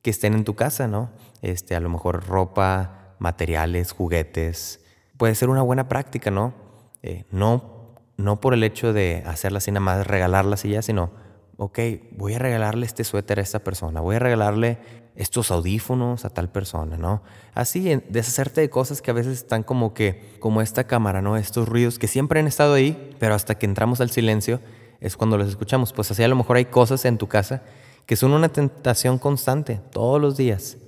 que 0.00 0.08
estén 0.08 0.32
en 0.32 0.44
tu 0.44 0.54
casa, 0.54 0.88
¿no? 0.88 1.10
Este, 1.42 1.74
a 1.74 1.80
lo 1.80 1.90
mejor 1.90 2.26
ropa, 2.26 3.14
materiales, 3.18 3.92
juguetes. 3.92 4.80
Puede 5.18 5.34
ser 5.34 5.50
una 5.50 5.60
buena 5.60 5.86
práctica, 5.86 6.30
¿no? 6.30 6.69
Eh, 7.02 7.24
no, 7.30 7.96
no 8.16 8.40
por 8.40 8.54
el 8.54 8.62
hecho 8.62 8.92
de 8.92 9.22
hacerla 9.26 9.58
así 9.58 9.70
nada 9.70 9.80
más, 9.80 10.06
regalarlas 10.06 10.64
y 10.64 10.70
ya, 10.70 10.82
sino, 10.82 11.10
ok, 11.56 11.78
voy 12.12 12.34
a 12.34 12.38
regalarle 12.38 12.86
este 12.86 13.04
suéter 13.04 13.38
a 13.38 13.42
esta 13.42 13.60
persona, 13.60 14.00
voy 14.00 14.16
a 14.16 14.18
regalarle 14.18 14.78
estos 15.16 15.50
audífonos 15.50 16.24
a 16.24 16.30
tal 16.30 16.48
persona, 16.48 16.96
¿no? 16.96 17.22
Así, 17.52 18.00
deshacerte 18.08 18.62
de 18.62 18.70
cosas 18.70 19.02
que 19.02 19.10
a 19.10 19.14
veces 19.14 19.38
están 19.38 19.62
como 19.62 19.92
que, 19.92 20.36
como 20.40 20.62
esta 20.62 20.84
cámara, 20.84 21.20
¿no? 21.20 21.36
Estos 21.36 21.68
ruidos 21.68 21.98
que 21.98 22.06
siempre 22.06 22.40
han 22.40 22.46
estado 22.46 22.74
ahí, 22.74 23.14
pero 23.18 23.34
hasta 23.34 23.56
que 23.56 23.66
entramos 23.66 24.00
al 24.00 24.10
silencio 24.10 24.60
es 25.00 25.16
cuando 25.16 25.36
los 25.36 25.48
escuchamos. 25.48 25.92
Pues 25.92 26.10
así 26.10 26.22
a 26.22 26.28
lo 26.28 26.36
mejor 26.36 26.56
hay 26.56 26.66
cosas 26.66 27.04
en 27.04 27.18
tu 27.18 27.26
casa 27.26 27.62
que 28.06 28.16
son 28.16 28.32
una 28.32 28.48
tentación 28.48 29.18
constante, 29.18 29.80
todos 29.92 30.20
los 30.20 30.36
días, 30.36 30.78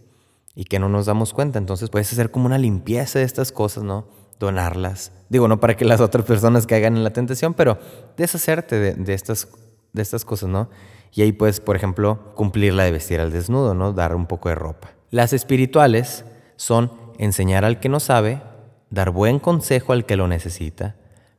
y 0.54 0.64
que 0.64 0.78
no 0.78 0.88
nos 0.88 1.06
damos 1.06 1.34
cuenta. 1.34 1.58
Entonces 1.58 1.90
puedes 1.90 2.12
hacer 2.12 2.30
como 2.30 2.46
una 2.46 2.58
limpieza 2.58 3.18
de 3.18 3.24
estas 3.24 3.52
cosas, 3.52 3.84
¿no? 3.84 4.06
Donarlas. 4.38 5.12
Digo, 5.28 5.48
no 5.48 5.60
para 5.60 5.76
que 5.76 5.84
las 5.84 6.00
otras 6.00 6.24
personas 6.24 6.66
caigan 6.66 6.96
en 6.96 7.04
la 7.04 7.12
tentación, 7.12 7.54
pero 7.54 7.78
deshacerte 8.16 8.94
de, 8.94 9.14
estas, 9.14 9.48
de 9.92 10.02
estas 10.02 10.24
cosas, 10.24 10.48
¿no? 10.48 10.68
Y 11.12 11.22
ahí 11.22 11.32
puedes, 11.32 11.60
por 11.60 11.76
ejemplo, 11.76 12.34
cumplir 12.34 12.74
la 12.74 12.84
de 12.84 12.92
vestir 12.92 13.20
al 13.20 13.32
desnudo, 13.32 13.74
¿no? 13.74 13.92
Dar 13.92 14.14
un 14.14 14.26
poco 14.26 14.48
de 14.48 14.54
ropa. 14.54 14.92
Las 15.10 15.32
espirituales 15.32 16.24
son 16.56 16.90
enseñar 17.18 17.64
al 17.64 17.80
que 17.80 17.88
no 17.88 18.00
sabe, 18.00 18.42
dar 18.90 19.10
buen 19.10 19.38
consejo 19.38 19.92
al 19.92 20.06
que 20.06 20.16
lo 20.16 20.28
necesita, 20.28 20.96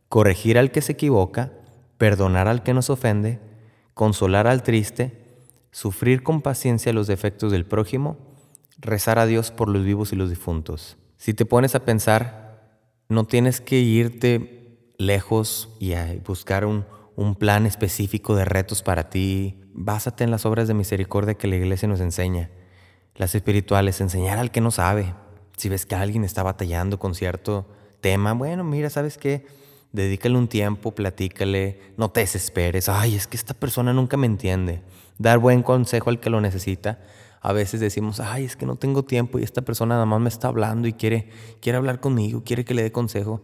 corregir 0.10 0.58
al 0.58 0.72
que 0.72 0.82
se 0.82 0.94
equivoca, 0.94 1.52
perdonar 1.98 2.48
al 2.48 2.64
que 2.64 2.74
nos 2.74 2.90
ofende, 2.90 3.40
consolar 3.94 4.48
al 4.48 4.64
triste, 4.64 5.24
sufrir 5.72 6.24
con 6.24 6.42
paciencia 6.42 6.94
los 6.94 7.08
defectos 7.08 7.52
del 7.52 7.66
prójimo, 7.66 8.18
rezar 8.80 9.20
a 9.20 9.26
Dios 9.26 9.52
por 9.52 9.70
los 9.70 9.84
vivos 9.84 10.14
y 10.14 10.16
los 10.16 10.30
difuntos. 10.30 10.98
Si 11.18 11.34
te 11.34 11.46
pones 11.46 11.74
a 11.76 11.86
pensar, 11.86 12.43
no 13.14 13.26
tienes 13.26 13.62
que 13.62 13.80
irte 13.80 14.78
lejos 14.98 15.70
y 15.80 15.94
buscar 16.26 16.66
un, 16.66 16.86
plan 17.38 17.66
específico 17.66 18.36
de 18.36 18.44
retos 18.44 18.82
para 18.82 19.10
ti. 19.10 19.62
Básate 19.74 20.24
en 20.24 20.32
las 20.32 20.46
obras 20.46 20.68
de 20.68 20.74
misericordia 20.74 21.36
que 21.36 21.48
la 21.48 21.56
iglesia 21.56 21.88
nos 21.88 22.02
enseña. 22.02 22.50
Las 23.16 23.36
espirituales, 23.36 24.02
enseñar 24.02 24.40
al 24.40 24.52
que 24.52 24.62
no 24.62 24.72
sabe. 24.72 25.14
Si 25.56 25.70
ves 25.70 25.86
que 25.86 25.96
alguien 25.96 26.24
está 26.24 26.42
batallando 26.42 26.98
con 26.98 27.14
cierto 27.14 27.70
tema, 28.02 28.34
bueno, 28.34 28.64
mira, 28.64 28.90
¿sabes 28.90 29.18
qué? 29.18 29.46
Dedícale 29.92 30.38
un 30.38 30.48
tiempo, 30.48 30.96
platícale, 30.96 31.94
no 31.98 32.10
te 32.10 32.22
desesperes. 32.22 32.90
Ay, 32.90 33.16
es 33.16 33.28
que 33.28 33.38
esta 33.38 33.54
persona 33.54 33.94
nunca 33.94 34.18
me 34.18 34.26
entiende. 34.26 34.82
Dar 35.20 35.38
buen 35.38 35.62
consejo 35.62 36.10
al 36.10 36.20
que 36.20 36.32
lo 36.32 36.42
necesita 36.42 37.00
a 37.46 37.52
veces 37.52 37.82
decimos, 37.82 38.22
ay, 38.22 38.46
es 38.46 38.56
que 38.56 38.66
no 38.66 38.78
tengo 38.78 39.04
tiempo 39.04 39.38
y 39.38 39.44
esta 39.44 39.62
persona 39.62 39.96
nada 39.96 40.06
más 40.06 40.22
me 40.22 40.30
está 40.30 40.48
hablando 40.48 40.88
y 40.88 40.94
quiere, 40.94 41.28
quiere 41.60 41.78
hablar 41.78 42.00
conmigo, 42.00 42.42
quiere 42.46 42.64
que 42.64 42.74
le 42.74 42.84
dé 42.84 42.94
consejo. 42.94 43.42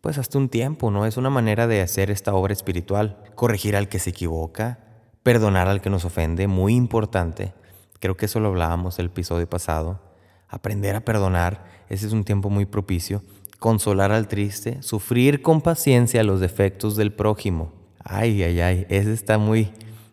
Pues 0.00 0.16
hasta 0.16 0.38
un 0.38 0.48
tiempo, 0.48 0.90
¿no? 0.90 1.04
Es 1.04 1.18
una 1.18 1.28
manera 1.28 1.66
de 1.66 1.82
hacer 1.82 2.10
esta 2.10 2.32
obra 2.34 2.54
espiritual. 2.54 3.22
Corregir 3.34 3.76
al 3.76 3.90
que 3.90 3.98
se 3.98 4.10
equivoca, 4.10 4.78
perdonar 5.22 5.68
al 5.68 5.82
que 5.82 5.90
nos 5.90 6.06
ofende, 6.06 6.46
muy 6.46 6.74
importante. 6.74 7.52
Creo 8.00 8.16
que 8.16 8.24
eso 8.24 8.40
lo 8.40 8.48
hablábamos 8.48 8.98
el 8.98 9.06
episodio 9.06 9.46
pasado. 9.46 10.00
Aprender 10.48 10.96
a 10.96 11.04
perdonar, 11.04 11.66
ese 11.90 12.06
es 12.06 12.14
un 12.14 12.24
tiempo 12.24 12.48
muy 12.48 12.64
propicio. 12.64 13.22
Consolar 13.58 14.10
al 14.10 14.26
triste, 14.26 14.82
sufrir 14.82 15.42
con 15.42 15.60
paciencia 15.60 16.24
los 16.24 16.40
defectos 16.40 16.96
del 16.96 17.12
prójimo. 17.12 17.72
Ay, 18.02 18.42
ay, 18.42 18.60
ay, 18.62 18.86
ese 18.88 19.12
está 19.12 19.36
muy, 19.36 19.70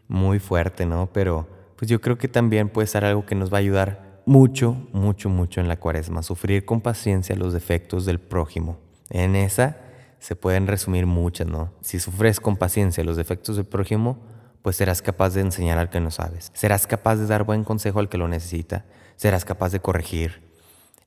muy 0.09 0.39
fuerte, 0.39 0.85
¿no? 0.85 1.09
Pero 1.13 1.60
pues 1.81 1.89
yo 1.89 1.99
creo 1.99 2.19
que 2.19 2.27
también 2.27 2.69
puede 2.69 2.85
ser 2.85 3.05
algo 3.05 3.25
que 3.25 3.33
nos 3.33 3.51
va 3.51 3.57
a 3.57 3.59
ayudar 3.59 4.21
mucho, 4.27 4.73
mucho, 4.93 5.29
mucho 5.29 5.61
en 5.61 5.67
la 5.67 5.79
cuaresma. 5.79 6.21
Sufrir 6.21 6.63
con 6.63 6.79
paciencia 6.79 7.35
los 7.35 7.53
defectos 7.53 8.05
del 8.05 8.19
prójimo. 8.19 8.77
En 9.09 9.35
esa 9.35 9.77
se 10.19 10.35
pueden 10.35 10.67
resumir 10.67 11.07
muchas, 11.07 11.47
¿no? 11.47 11.73
Si 11.81 11.97
sufres 11.97 12.39
con 12.39 12.55
paciencia 12.55 13.03
los 13.03 13.17
defectos 13.17 13.55
del 13.55 13.65
prójimo, 13.65 14.19
pues 14.61 14.75
serás 14.75 15.01
capaz 15.01 15.33
de 15.33 15.41
enseñar 15.41 15.79
al 15.79 15.89
que 15.89 15.99
no 15.99 16.11
sabes. 16.11 16.51
Serás 16.53 16.85
capaz 16.85 17.15
de 17.15 17.25
dar 17.25 17.45
buen 17.45 17.63
consejo 17.63 17.97
al 17.97 18.09
que 18.09 18.19
lo 18.19 18.27
necesita. 18.27 18.85
Serás 19.15 19.43
capaz 19.43 19.71
de 19.71 19.79
corregir. 19.79 20.43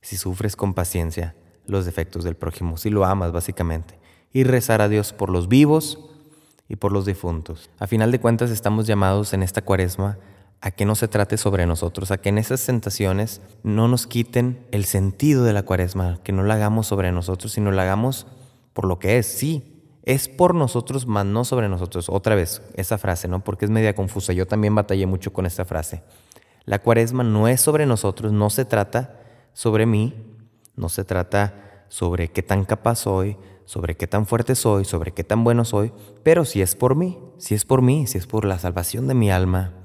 Si 0.00 0.16
sufres 0.16 0.56
con 0.56 0.74
paciencia 0.74 1.36
los 1.68 1.84
defectos 1.84 2.24
del 2.24 2.34
prójimo, 2.34 2.78
si 2.78 2.90
lo 2.90 3.04
amas 3.04 3.30
básicamente. 3.30 4.00
Y 4.32 4.42
rezar 4.42 4.82
a 4.82 4.88
Dios 4.88 5.12
por 5.12 5.30
los 5.30 5.46
vivos 5.46 6.00
y 6.68 6.74
por 6.74 6.90
los 6.90 7.06
difuntos. 7.06 7.70
A 7.78 7.86
final 7.86 8.10
de 8.10 8.18
cuentas 8.18 8.50
estamos 8.50 8.88
llamados 8.88 9.34
en 9.34 9.44
esta 9.44 9.62
cuaresma 9.62 10.18
a 10.64 10.70
que 10.70 10.86
no 10.86 10.94
se 10.94 11.08
trate 11.08 11.36
sobre 11.36 11.66
nosotros, 11.66 12.10
a 12.10 12.16
que 12.16 12.30
en 12.30 12.38
esas 12.38 12.64
tentaciones 12.64 13.42
no 13.62 13.86
nos 13.86 14.06
quiten 14.06 14.66
el 14.70 14.86
sentido 14.86 15.44
de 15.44 15.52
la 15.52 15.64
cuaresma, 15.64 16.20
que 16.24 16.32
no 16.32 16.42
la 16.42 16.54
hagamos 16.54 16.86
sobre 16.86 17.12
nosotros, 17.12 17.52
sino 17.52 17.70
la 17.70 17.82
hagamos 17.82 18.26
por 18.72 18.86
lo 18.86 18.98
que 18.98 19.18
es, 19.18 19.26
sí, 19.26 19.98
es 20.04 20.30
por 20.30 20.54
nosotros, 20.54 21.06
mas 21.06 21.26
no 21.26 21.44
sobre 21.44 21.68
nosotros. 21.68 22.08
Otra 22.08 22.34
vez, 22.34 22.62
esa 22.76 22.96
frase, 22.96 23.28
¿no? 23.28 23.44
Porque 23.44 23.66
es 23.66 23.70
media 23.70 23.94
confusa. 23.94 24.32
Yo 24.32 24.46
también 24.46 24.74
batallé 24.74 25.04
mucho 25.04 25.34
con 25.34 25.44
esta 25.44 25.66
frase. 25.66 26.02
La 26.64 26.78
cuaresma 26.78 27.24
no 27.24 27.46
es 27.46 27.60
sobre 27.60 27.84
nosotros, 27.84 28.32
no 28.32 28.48
se 28.48 28.64
trata 28.64 29.20
sobre 29.52 29.84
mí, 29.84 30.14
no 30.76 30.88
se 30.88 31.04
trata 31.04 31.84
sobre 31.88 32.28
qué 32.32 32.42
tan 32.42 32.64
capaz 32.64 33.00
soy, 33.00 33.36
sobre 33.66 33.98
qué 33.98 34.06
tan 34.06 34.24
fuerte 34.24 34.54
soy, 34.54 34.86
sobre 34.86 35.12
qué 35.12 35.24
tan 35.24 35.44
bueno 35.44 35.66
soy, 35.66 35.92
pero 36.22 36.46
si 36.46 36.62
es 36.62 36.74
por 36.74 36.96
mí, 36.96 37.18
si 37.36 37.54
es 37.54 37.66
por 37.66 37.82
mí, 37.82 38.06
si 38.06 38.16
es 38.16 38.26
por 38.26 38.46
la 38.46 38.58
salvación 38.58 39.08
de 39.08 39.14
mi 39.14 39.30
alma, 39.30 39.83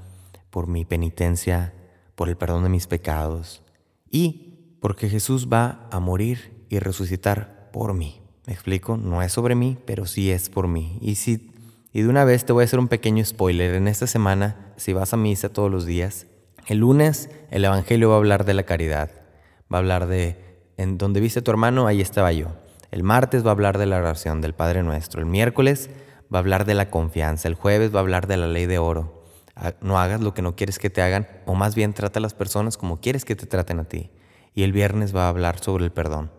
por 0.50 0.68
mi 0.68 0.86
penitencia, 0.86 1.74
por 2.16 2.30
el 2.30 2.38
perdón 2.38 2.64
de 2.64 2.70
mis 2.70 2.88
pecados 2.88 3.64
y 4.12 4.78
porque 4.82 5.10
Jesús 5.10 5.48
va 5.52 5.88
a 5.92 6.00
morir 6.00 6.66
y 6.70 6.80
resucitar 6.80 7.70
por 7.72 7.94
mí. 7.94 8.22
¿Me 8.46 8.54
explico? 8.54 8.98
No 8.98 9.22
es 9.22 9.34
sobre 9.34 9.56
mí, 9.56 9.78
pero 9.86 10.06
sí 10.06 10.32
es 10.32 10.50
por 10.50 10.68
mí. 10.68 10.98
Y, 11.02 11.16
si, 11.16 11.52
y 11.94 12.02
de 12.02 12.08
una 12.08 12.24
vez 12.24 12.46
te 12.46 12.54
voy 12.54 12.64
a 12.64 12.66
hacer 12.66 12.80
un 12.80 12.88
pequeño 12.88 13.24
spoiler. 13.24 13.76
En 13.76 13.88
esta 13.88 14.08
semana, 14.08 14.74
si 14.78 14.94
vas 14.94 15.14
a 15.14 15.18
misa 15.18 15.50
todos 15.50 15.70
los 15.70 15.86
días, 15.86 16.26
el 16.68 16.80
lunes 16.80 17.30
el 17.52 17.66
Evangelio 17.66 18.10
va 18.10 18.16
a 18.16 18.18
hablar 18.18 18.46
de 18.46 18.54
la 18.54 18.64
caridad. 18.64 19.12
Va 19.72 19.78
a 19.78 19.82
hablar 19.82 20.08
de, 20.08 20.64
en 20.78 20.98
donde 20.98 21.20
viste 21.20 21.40
a 21.40 21.44
tu 21.44 21.52
hermano, 21.52 21.86
ahí 21.86 22.02
estaba 22.02 22.32
yo. 22.32 22.56
El 22.92 23.04
martes 23.04 23.46
va 23.46 23.50
a 23.50 23.52
hablar 23.52 23.78
de 23.78 23.86
la 23.86 23.98
oración 23.98 24.42
del 24.42 24.54
Padre 24.54 24.82
Nuestro. 24.82 25.20
El 25.22 25.28
miércoles 25.28 25.90
va 26.34 26.40
a 26.40 26.42
hablar 26.42 26.66
de 26.66 26.74
la 26.74 26.90
confianza. 26.90 27.48
El 27.48 27.54
jueves 27.54 27.94
va 27.94 28.00
a 28.00 28.02
hablar 28.02 28.26
de 28.26 28.38
la 28.38 28.48
ley 28.48 28.66
de 28.66 28.80
oro. 28.80 29.19
No 29.82 30.00
hagas 30.00 30.22
lo 30.22 30.34
que 30.34 30.42
no 30.42 30.56
quieres 30.56 30.80
que 30.80 30.90
te 30.90 31.02
hagan, 31.02 31.28
o 31.46 31.56
más 31.56 31.76
bien 31.76 31.94
trata 31.94 32.20
a 32.20 32.22
las 32.22 32.34
personas 32.34 32.78
como 32.78 33.00
quieres 33.02 33.26
que 33.26 33.36
te 33.36 33.46
traten 33.46 33.80
a 33.80 33.86
ti. 33.86 34.10
Y 34.54 34.64
el 34.64 34.72
viernes 34.72 35.16
va 35.16 35.26
a 35.26 35.30
hablar 35.30 35.60
sobre 35.60 35.86
el 35.86 35.92
perdón. 35.92 36.32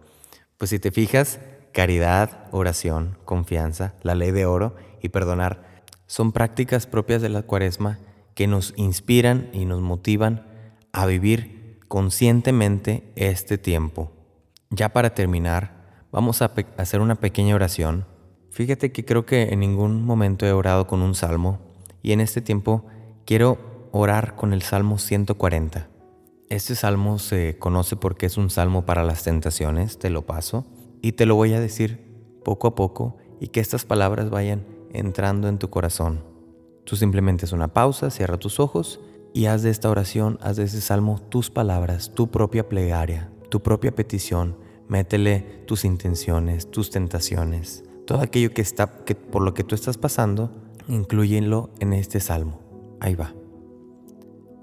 Pues 0.58 0.70
si 0.70 0.78
te 0.78 0.90
fijas, 0.90 1.40
Caridad, 1.72 2.48
oración, 2.50 3.16
confianza, 3.24 3.94
la 4.02 4.16
ley 4.16 4.32
de 4.32 4.44
oro 4.44 4.74
y 5.00 5.10
perdonar 5.10 5.84
son 6.06 6.32
prácticas 6.32 6.86
propias 6.86 7.22
de 7.22 7.28
la 7.28 7.42
cuaresma 7.42 8.00
que 8.34 8.48
nos 8.48 8.74
inspiran 8.76 9.50
y 9.52 9.66
nos 9.66 9.80
motivan 9.80 10.46
a 10.92 11.06
vivir 11.06 11.78
conscientemente 11.86 13.12
este 13.14 13.56
tiempo. 13.56 14.10
Ya 14.70 14.88
para 14.88 15.14
terminar, 15.14 16.06
vamos 16.10 16.42
a 16.42 16.50
hacer 16.76 17.00
una 17.00 17.14
pequeña 17.14 17.54
oración. 17.54 18.04
Fíjate 18.50 18.90
que 18.90 19.04
creo 19.04 19.26
que 19.26 19.42
en 19.52 19.60
ningún 19.60 20.04
momento 20.04 20.44
he 20.44 20.52
orado 20.52 20.88
con 20.88 21.02
un 21.02 21.14
salmo 21.14 21.60
y 22.02 22.10
en 22.10 22.20
este 22.20 22.40
tiempo 22.40 22.84
quiero 23.24 23.88
orar 23.92 24.36
con 24.36 24.52
el 24.52 24.62
Salmo 24.62 24.98
140. 24.98 25.88
Este 26.48 26.74
salmo 26.74 27.18
se 27.18 27.58
conoce 27.58 27.96
porque 27.96 28.26
es 28.26 28.36
un 28.36 28.50
salmo 28.50 28.84
para 28.84 29.04
las 29.04 29.22
tentaciones, 29.22 29.98
te 29.98 30.10
lo 30.10 30.26
paso. 30.26 30.66
Y 31.02 31.12
te 31.12 31.24
lo 31.24 31.36
voy 31.36 31.54
a 31.54 31.60
decir 31.60 32.10
poco 32.44 32.66
a 32.66 32.74
poco 32.74 33.16
y 33.40 33.48
que 33.48 33.60
estas 33.60 33.84
palabras 33.84 34.30
vayan 34.30 34.66
entrando 34.92 35.48
en 35.48 35.58
tu 35.58 35.70
corazón. 35.70 36.24
Tú 36.84 36.96
simplemente 36.96 37.44
es 37.44 37.52
una 37.52 37.68
pausa, 37.68 38.10
cierra 38.10 38.36
tus 38.36 38.60
ojos 38.60 39.00
y 39.32 39.46
haz 39.46 39.62
de 39.62 39.70
esta 39.70 39.88
oración, 39.88 40.38
haz 40.42 40.56
de 40.56 40.64
ese 40.64 40.80
salmo 40.80 41.20
tus 41.28 41.50
palabras, 41.50 42.12
tu 42.14 42.30
propia 42.30 42.68
plegaria, 42.68 43.30
tu 43.48 43.62
propia 43.62 43.94
petición. 43.94 44.56
Métele 44.88 45.62
tus 45.66 45.84
intenciones, 45.84 46.70
tus 46.70 46.90
tentaciones, 46.90 47.84
todo 48.06 48.20
aquello 48.20 48.52
que 48.52 48.62
está 48.62 49.04
que 49.04 49.14
por 49.14 49.42
lo 49.42 49.54
que 49.54 49.62
tú 49.62 49.76
estás 49.76 49.98
pasando, 49.98 50.50
inclúyenlo 50.88 51.70
en 51.78 51.92
este 51.92 52.18
salmo. 52.18 52.59
Ahí 53.00 53.14
va. 53.14 53.34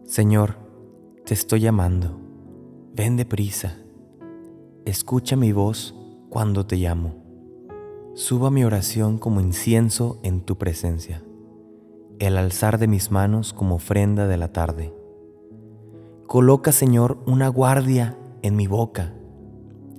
Señor, 0.06 0.56
te 1.26 1.34
estoy 1.34 1.60
llamando. 1.62 2.19
Ven 2.93 3.17
deprisa. 3.17 3.78
Escucha 4.86 5.36
mi 5.36 5.52
voz 5.52 5.95
cuando 6.30 6.65
te 6.65 6.78
llamo. 6.78 7.15
Suba 8.13 8.50
mi 8.50 8.63
oración 8.63 9.17
como 9.17 9.41
incienso 9.41 10.19
en 10.23 10.41
tu 10.41 10.58
presencia, 10.58 11.23
el 12.19 12.38
alzar 12.38 12.80
de 12.80 12.88
mis 12.88 13.12
manos 13.12 13.54
como 13.54 13.76
ofrenda 13.76 14.28
de 14.28 14.38
la 14.38 14.52
tarde. 14.52 14.93
Coloca, 16.26 16.71
Señor, 16.71 17.19
una 17.28 17.47
guardia 17.47 18.17
en 18.41 18.56
mi 18.56 18.67
boca 18.67 19.13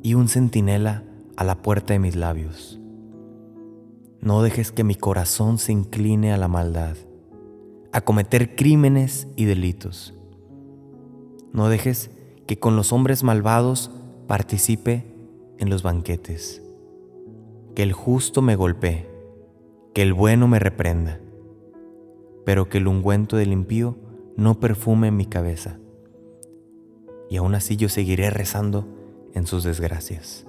y 0.02 0.14
un 0.14 0.28
centinela 0.28 1.04
a 1.36 1.44
la 1.44 1.62
puerta 1.62 1.92
de 1.92 1.98
mis 1.98 2.16
labios. 2.16 2.80
No 4.20 4.42
dejes 4.42 4.72
que 4.72 4.84
mi 4.84 4.94
corazón 4.94 5.58
se 5.58 5.72
incline 5.72 6.32
a 6.32 6.36
la 6.36 6.48
maldad, 6.48 6.96
a 7.92 8.00
cometer 8.00 8.54
crímenes 8.54 9.28
y 9.36 9.44
delitos. 9.44 10.14
No 11.52 11.68
dejes 11.68 12.10
que 12.46 12.58
con 12.58 12.76
los 12.76 12.92
hombres 12.92 13.22
malvados 13.22 13.90
participe 14.26 15.06
en 15.58 15.70
los 15.70 15.82
banquetes. 15.82 16.62
Que 17.74 17.82
el 17.82 17.92
justo 17.92 18.42
me 18.42 18.56
golpee, 18.56 19.08
que 19.94 20.02
el 20.02 20.12
bueno 20.12 20.48
me 20.48 20.58
reprenda, 20.58 21.20
pero 22.44 22.68
que 22.68 22.78
el 22.78 22.88
ungüento 22.88 23.36
del 23.36 23.52
impío 23.52 23.96
no 24.36 24.60
perfume 24.60 25.10
mi 25.10 25.26
cabeza. 25.26 25.78
Y 27.30 27.36
aún 27.36 27.54
así 27.54 27.76
yo 27.76 27.88
seguiré 27.88 28.30
rezando 28.30 28.86
en 29.34 29.46
sus 29.46 29.64
desgracias. 29.64 30.46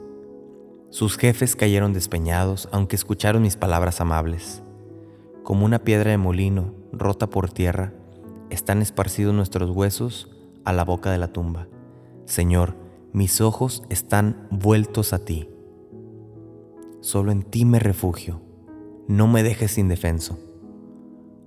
Sus 0.89 1.17
jefes 1.17 1.55
cayeron 1.55 1.93
despeñados, 1.93 2.67
aunque 2.71 2.95
escucharon 2.95 3.41
mis 3.41 3.57
palabras 3.57 4.01
amables. 4.01 4.63
Como 5.43 5.65
una 5.65 5.79
piedra 5.79 6.11
de 6.11 6.17
molino 6.17 6.78
rota 6.91 7.29
por 7.29 7.51
tierra, 7.51 7.93
están 8.49 8.81
esparcidos 8.81 9.33
nuestros 9.33 9.69
huesos 9.69 10.29
a 10.65 10.73
la 10.73 10.83
boca 10.83 11.11
de 11.11 11.17
la 11.17 11.31
tumba. 11.33 11.67
Señor, 12.25 12.75
mis 13.13 13.41
ojos 13.41 13.83
están 13.89 14.47
vueltos 14.51 15.13
a 15.13 15.19
ti. 15.19 15.49
Solo 17.01 17.31
en 17.31 17.43
ti 17.43 17.65
me 17.65 17.79
refugio. 17.79 18.41
No 19.07 19.27
me 19.27 19.41
dejes 19.41 19.77
indefenso. 19.77 20.37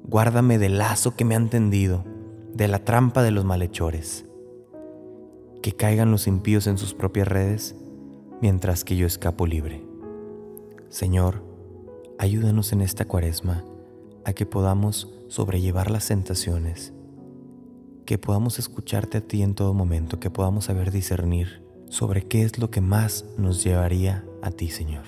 Guárdame 0.04 0.58
del 0.58 0.78
lazo 0.78 1.14
que 1.14 1.24
me 1.24 1.36
han 1.36 1.48
tendido, 1.48 2.04
de 2.52 2.66
la 2.66 2.80
trampa 2.80 3.22
de 3.22 3.30
los 3.30 3.44
malhechores. 3.44 4.26
Que 5.62 5.72
caigan 5.72 6.10
los 6.10 6.26
impíos 6.26 6.66
en 6.66 6.78
sus 6.78 6.94
propias 6.94 7.28
redes, 7.28 7.76
mientras 8.40 8.84
que 8.84 8.96
yo 8.96 9.06
escapo 9.06 9.46
libre. 9.46 9.86
Señor, 10.88 11.44
ayúdanos 12.18 12.72
en 12.72 12.80
esta 12.80 13.04
cuaresma 13.04 13.64
a 14.24 14.32
que 14.32 14.46
podamos 14.46 15.08
sobrellevar 15.32 15.90
las 15.90 16.08
tentaciones 16.08 16.92
que 18.04 18.18
podamos 18.18 18.58
escucharte 18.58 19.16
a 19.16 19.20
ti 19.22 19.40
en 19.40 19.54
todo 19.54 19.72
momento, 19.72 20.20
que 20.20 20.28
podamos 20.28 20.66
saber 20.66 20.90
discernir 20.90 21.64
sobre 21.88 22.28
qué 22.28 22.42
es 22.42 22.58
lo 22.58 22.70
que 22.70 22.82
más 22.82 23.24
nos 23.38 23.64
llevaría 23.64 24.26
a 24.42 24.50
ti, 24.50 24.68
Señor. 24.68 25.04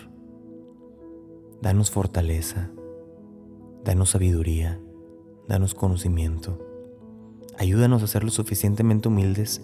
Danos 1.60 1.90
fortaleza, 1.90 2.70
danos 3.84 4.10
sabiduría, 4.10 4.80
danos 5.46 5.74
conocimiento. 5.74 6.58
Ayúdanos 7.58 8.02
a 8.02 8.06
ser 8.06 8.24
lo 8.24 8.30
suficientemente 8.30 9.08
humildes 9.08 9.60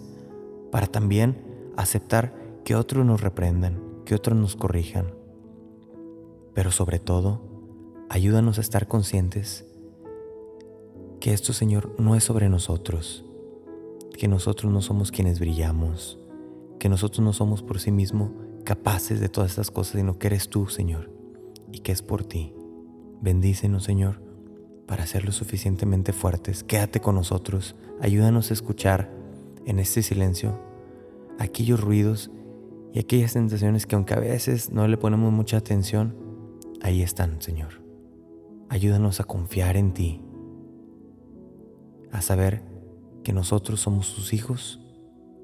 para 0.71 0.85
también 0.85 1.73
aceptar 1.75 2.35
que 2.63 2.75
otros 2.75 3.03
nos 3.03 3.21
reprendan, 3.21 3.81
que 4.05 4.13
otros 4.13 4.37
nos 4.37 4.55
corrijan. 4.55 5.15
Pero 6.53 6.69
sobre 6.69 6.99
todo, 6.99 7.41
ayúdanos 8.09 8.59
a 8.59 8.61
estar 8.61 8.87
conscientes 8.87 9.65
que 11.21 11.31
esto, 11.31 11.53
Señor, 11.53 11.95
no 11.99 12.15
es 12.15 12.23
sobre 12.23 12.49
nosotros, 12.49 13.23
que 14.17 14.27
nosotros 14.27 14.73
no 14.73 14.81
somos 14.81 15.11
quienes 15.11 15.39
brillamos, 15.39 16.19
que 16.79 16.89
nosotros 16.89 17.23
no 17.23 17.31
somos 17.31 17.61
por 17.61 17.79
sí 17.79 17.91
mismos 17.91 18.31
capaces 18.65 19.21
de 19.21 19.29
todas 19.29 19.51
estas 19.51 19.69
cosas, 19.69 19.97
sino 19.97 20.17
que 20.17 20.27
eres 20.27 20.49
tú, 20.49 20.67
Señor, 20.67 21.11
y 21.71 21.79
que 21.79 21.91
es 21.91 22.01
por 22.01 22.23
ti. 22.23 22.53
Bendícenos, 23.21 23.83
Señor, 23.83 24.19
para 24.87 25.05
ser 25.05 25.23
lo 25.23 25.31
suficientemente 25.31 26.11
fuertes. 26.11 26.63
Quédate 26.63 27.01
con 27.01 27.13
nosotros, 27.13 27.75
ayúdanos 28.01 28.49
a 28.49 28.53
escuchar 28.55 29.11
en 29.65 29.77
este 29.77 30.01
silencio 30.01 30.59
aquellos 31.37 31.79
ruidos 31.79 32.31
y 32.93 32.99
aquellas 32.99 33.33
sensaciones 33.33 33.85
que 33.85 33.95
aunque 33.95 34.15
a 34.15 34.19
veces 34.19 34.71
no 34.71 34.87
le 34.87 34.97
ponemos 34.97 35.31
mucha 35.31 35.57
atención, 35.57 36.15
ahí 36.81 37.03
están, 37.03 37.43
Señor. 37.43 37.83
Ayúdanos 38.69 39.19
a 39.19 39.23
confiar 39.25 39.77
en 39.77 39.93
ti, 39.93 40.21
a 42.11 42.21
saber 42.21 42.61
que 43.23 43.33
nosotros 43.33 43.79
somos 43.81 44.13
tus 44.15 44.33
hijos 44.33 44.79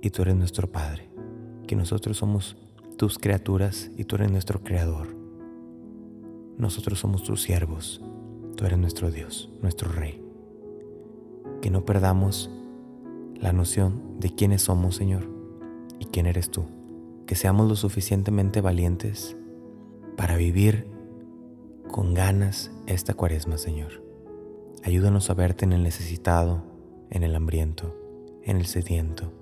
y 0.01 0.09
tú 0.09 0.21
eres 0.21 0.35
nuestro 0.35 0.71
Padre, 0.71 1.09
que 1.67 1.75
nosotros 1.75 2.17
somos 2.17 2.57
tus 2.97 3.19
criaturas 3.19 3.91
y 3.97 4.03
tú 4.03 4.15
eres 4.15 4.31
nuestro 4.31 4.63
Creador. 4.63 5.15
Nosotros 6.57 6.99
somos 6.99 7.23
tus 7.23 7.43
siervos, 7.43 8.01
tú 8.55 8.65
eres 8.65 8.79
nuestro 8.79 9.11
Dios, 9.11 9.49
nuestro 9.61 9.91
Rey. 9.91 10.23
Que 11.61 11.69
no 11.69 11.85
perdamos 11.85 12.49
la 13.35 13.53
noción 13.53 14.19
de 14.19 14.33
quiénes 14.33 14.63
somos, 14.63 14.95
Señor, 14.95 15.29
y 15.99 16.05
quién 16.05 16.25
eres 16.25 16.49
tú. 16.49 16.65
Que 17.27 17.35
seamos 17.35 17.67
lo 17.67 17.75
suficientemente 17.75 18.61
valientes 18.61 19.37
para 20.15 20.35
vivir 20.35 20.87
con 21.91 22.13
ganas 22.13 22.71
esta 22.87 23.13
cuaresma, 23.13 23.57
Señor. 23.57 24.06
Ayúdanos 24.87 25.29
a 25.29 25.33
verte 25.33 25.65
en 25.65 25.73
el 25.73 25.83
necesitado, 25.83 26.63
en 27.09 27.23
el 27.23 27.35
hambriento, 27.35 27.93
en 28.41 28.55
el 28.55 28.67
sediento, 28.67 29.33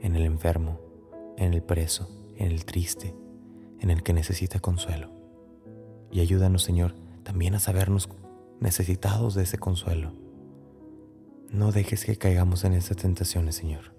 en 0.00 0.14
el 0.14 0.24
enfermo, 0.24 0.78
en 1.36 1.52
el 1.52 1.64
preso, 1.64 2.08
en 2.36 2.52
el 2.52 2.64
triste, 2.64 3.12
en 3.80 3.90
el 3.90 4.04
que 4.04 4.12
necesita 4.12 4.60
consuelo. 4.60 5.10
Y 6.12 6.20
ayúdanos, 6.20 6.62
Señor, 6.62 6.94
también 7.24 7.56
a 7.56 7.58
sabernos 7.58 8.08
necesitados 8.60 9.34
de 9.34 9.42
ese 9.42 9.58
consuelo. 9.58 10.12
No 11.50 11.72
dejes 11.72 12.04
que 12.04 12.16
caigamos 12.16 12.62
en 12.62 12.74
esas 12.74 12.98
tentaciones, 12.98 13.56
Señor. 13.56 13.92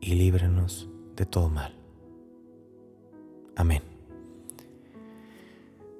Y 0.00 0.14
líbranos 0.14 0.88
de 1.16 1.26
todo 1.26 1.50
mal. 1.50 1.74
Amén. 3.56 3.93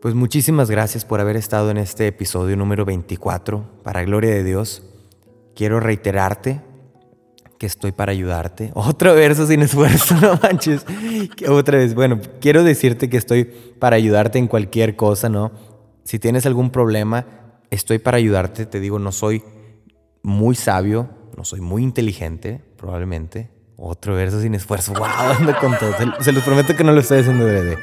Pues 0.05 0.15
muchísimas 0.15 0.71
gracias 0.71 1.07
por 1.07 1.23
haber 1.23 1.35
estado 1.35 1.71
en 1.71 1.79
este 1.79 2.07
episodio 2.07 2.59
número 2.59 2.85
24. 2.85 3.81
Para 3.83 4.05
gloria 4.05 4.33
de 4.33 4.45
Dios, 4.45 4.83
quiero 5.57 5.81
reiterarte 5.81 6.61
que 7.59 7.65
estoy 7.65 7.93
para 7.93 8.13
ayudarte. 8.13 8.71
Otro 8.75 9.15
verso 9.15 9.47
sin 9.47 9.63
esfuerzo, 9.63 10.15
no 10.21 10.39
manches. 10.43 10.85
Otra 11.49 11.79
vez, 11.79 11.95
bueno, 11.95 12.21
quiero 12.39 12.65
decirte 12.65 13.09
que 13.09 13.17
estoy 13.17 13.45
para 13.45 13.97
ayudarte 13.97 14.39
en 14.39 14.47
cualquier 14.47 14.95
cosa, 14.95 15.31
¿no? 15.31 15.53
Si 16.03 16.19
tienes 16.19 16.45
algún 16.45 16.69
problema, 16.69 17.25
estoy 17.71 17.99
para 17.99 18.19
ayudarte. 18.19 18.67
Te 18.67 18.81
digo, 18.81 18.99
no 18.99 19.11
soy 19.11 19.43
muy 20.23 20.55
sabio, 20.55 21.09
no 21.35 21.45
soy 21.47 21.63
muy 21.63 21.83
inteligente, 21.83 22.63
probablemente. 22.77 23.49
Otro 23.79 24.15
verso 24.15 24.39
sin 24.43 24.55
esfuerzo. 24.55 24.93
¡Wow! 24.99 25.07
Ando 25.39 25.57
con 25.57 25.79
todo. 25.79 25.95
Se, 26.21 26.31
los 26.31 26.45
prometo 26.45 26.77
que 26.77 26.85
no 26.85 26.93
lo 26.93 27.01
estoy 27.01 27.21
haciendo 27.21 27.47
de 27.47 27.79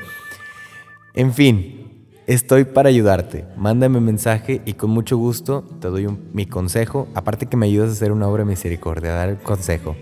En 1.15 1.33
fin, 1.33 1.80
estoy 2.27 2.65
para 2.65 2.89
ayudarte. 2.89 3.45
Mándame 3.57 3.97
un 3.97 4.05
mensaje 4.05 4.61
y 4.65 4.73
con 4.73 4.89
mucho 4.89 5.17
gusto 5.17 5.63
te 5.79 5.87
doy 5.89 6.07
mi 6.33 6.45
consejo. 6.45 7.07
Aparte 7.13 7.45
que 7.45 7.57
me 7.57 7.65
ayudas 7.65 7.89
a 7.89 7.93
hacer 7.93 8.11
una 8.11 8.27
obra 8.27 8.43
de 8.43 8.49
misericordia, 8.49 9.11
a 9.11 9.15
dar 9.15 9.29
el 9.29 9.37
consejo. 9.37 9.95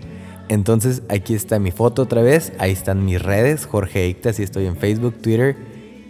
Entonces 0.48 1.02
aquí 1.08 1.34
está 1.34 1.58
mi 1.58 1.70
foto 1.70 2.02
otra 2.02 2.22
vez. 2.22 2.52
Ahí 2.58 2.72
están 2.72 3.04
mis 3.04 3.22
redes, 3.22 3.66
Jorge 3.66 4.08
Icta, 4.08 4.30
así 4.30 4.42
estoy 4.42 4.66
en 4.66 4.76
Facebook, 4.76 5.14
Twitter 5.22 5.56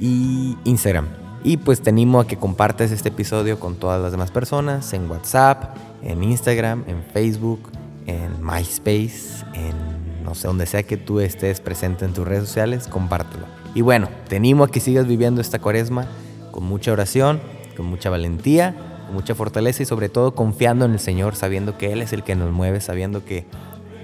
y 0.01 0.57
Instagram. 0.65 1.09
Y 1.45 1.57
pues 1.59 1.81
te 1.81 1.91
animo 1.91 2.21
a 2.21 2.27
que 2.27 2.37
compartas 2.37 2.91
este 2.91 3.09
episodio 3.09 3.59
con 3.59 3.77
todas 3.77 4.01
las 4.01 4.13
demás 4.13 4.31
personas 4.31 4.93
en 4.93 5.11
WhatsApp, 5.11 5.77
en 6.03 6.23
Instagram, 6.23 6.85
en 6.87 7.03
Facebook, 7.03 7.71
en 8.07 8.45
MySpace, 8.45 9.45
en 9.55 10.01
no 10.25 10.35
sé, 10.35 10.49
donde 10.49 10.67
sea 10.67 10.83
que 10.83 10.97
tú 10.97 11.21
estés 11.21 11.61
presente 11.61 12.05
en 12.05 12.13
tus 12.13 12.27
redes 12.27 12.45
sociales, 12.45 12.89
compártelo. 12.89 13.60
Y 13.75 13.83
bueno, 13.83 14.09
te 14.29 14.37
animo 14.37 14.65
a 14.65 14.71
que 14.71 14.81
sigas 14.81 15.07
viviendo 15.07 15.41
esta 15.41 15.59
cuaresma 15.59 16.07
con 16.51 16.65
mucha 16.65 16.93
oración, 16.93 17.41
con 17.77 17.87
mucha 17.87 18.11
valentía, 18.11 18.75
con 19.07 19.15
mucha 19.15 19.35
fortaleza 19.35 19.83
y 19.83 19.87
sobre 19.87 20.09
todo 20.09 20.35
confiando 20.35 20.85
en 20.85 20.93
el 20.93 21.01
Señor, 21.01 21.37
sabiendo 21.37 21.79
que 21.79 21.93
Él 21.93 22.03
es 22.03 22.13
el 22.13 22.23
que 22.23 22.35
nos 22.35 22.51
mueve, 22.53 22.81
sabiendo 22.81 23.25
que 23.25 23.47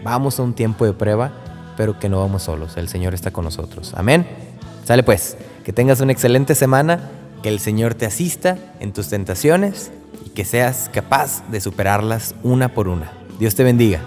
vamos 0.05 0.39
a 0.39 0.43
un 0.43 0.55
tiempo 0.55 0.85
de 0.85 0.93
prueba, 0.93 1.33
pero 1.77 1.99
que 1.99 2.09
no 2.09 2.21
vamos 2.21 2.45
solos, 2.45 2.77
el 2.77 2.89
Señor 2.89 3.15
está 3.15 3.33
con 3.33 3.45
nosotros. 3.45 3.93
Amén. 3.97 4.27
Sale 4.85 5.03
pues, 5.03 5.37
que 5.65 5.73
tengas 5.73 6.01
una 6.01 6.13
excelente 6.13 6.55
semana 6.55 7.11
que 7.43 7.49
el 7.49 7.59
Señor 7.59 7.95
te 7.95 8.07
asista 8.07 8.57
en 8.81 8.93
tus 8.93 9.09
tentaciones 9.09 9.91
y 10.25 10.31
que 10.31 10.45
seas 10.45 10.91
capaz 10.93 11.43
de 11.51 11.61
superarlas 11.61 12.35
una 12.43 12.69
por 12.73 12.89
una. 12.89 13.13
Dios 13.39 13.55
te 13.57 13.65
bendiga. 13.65 14.01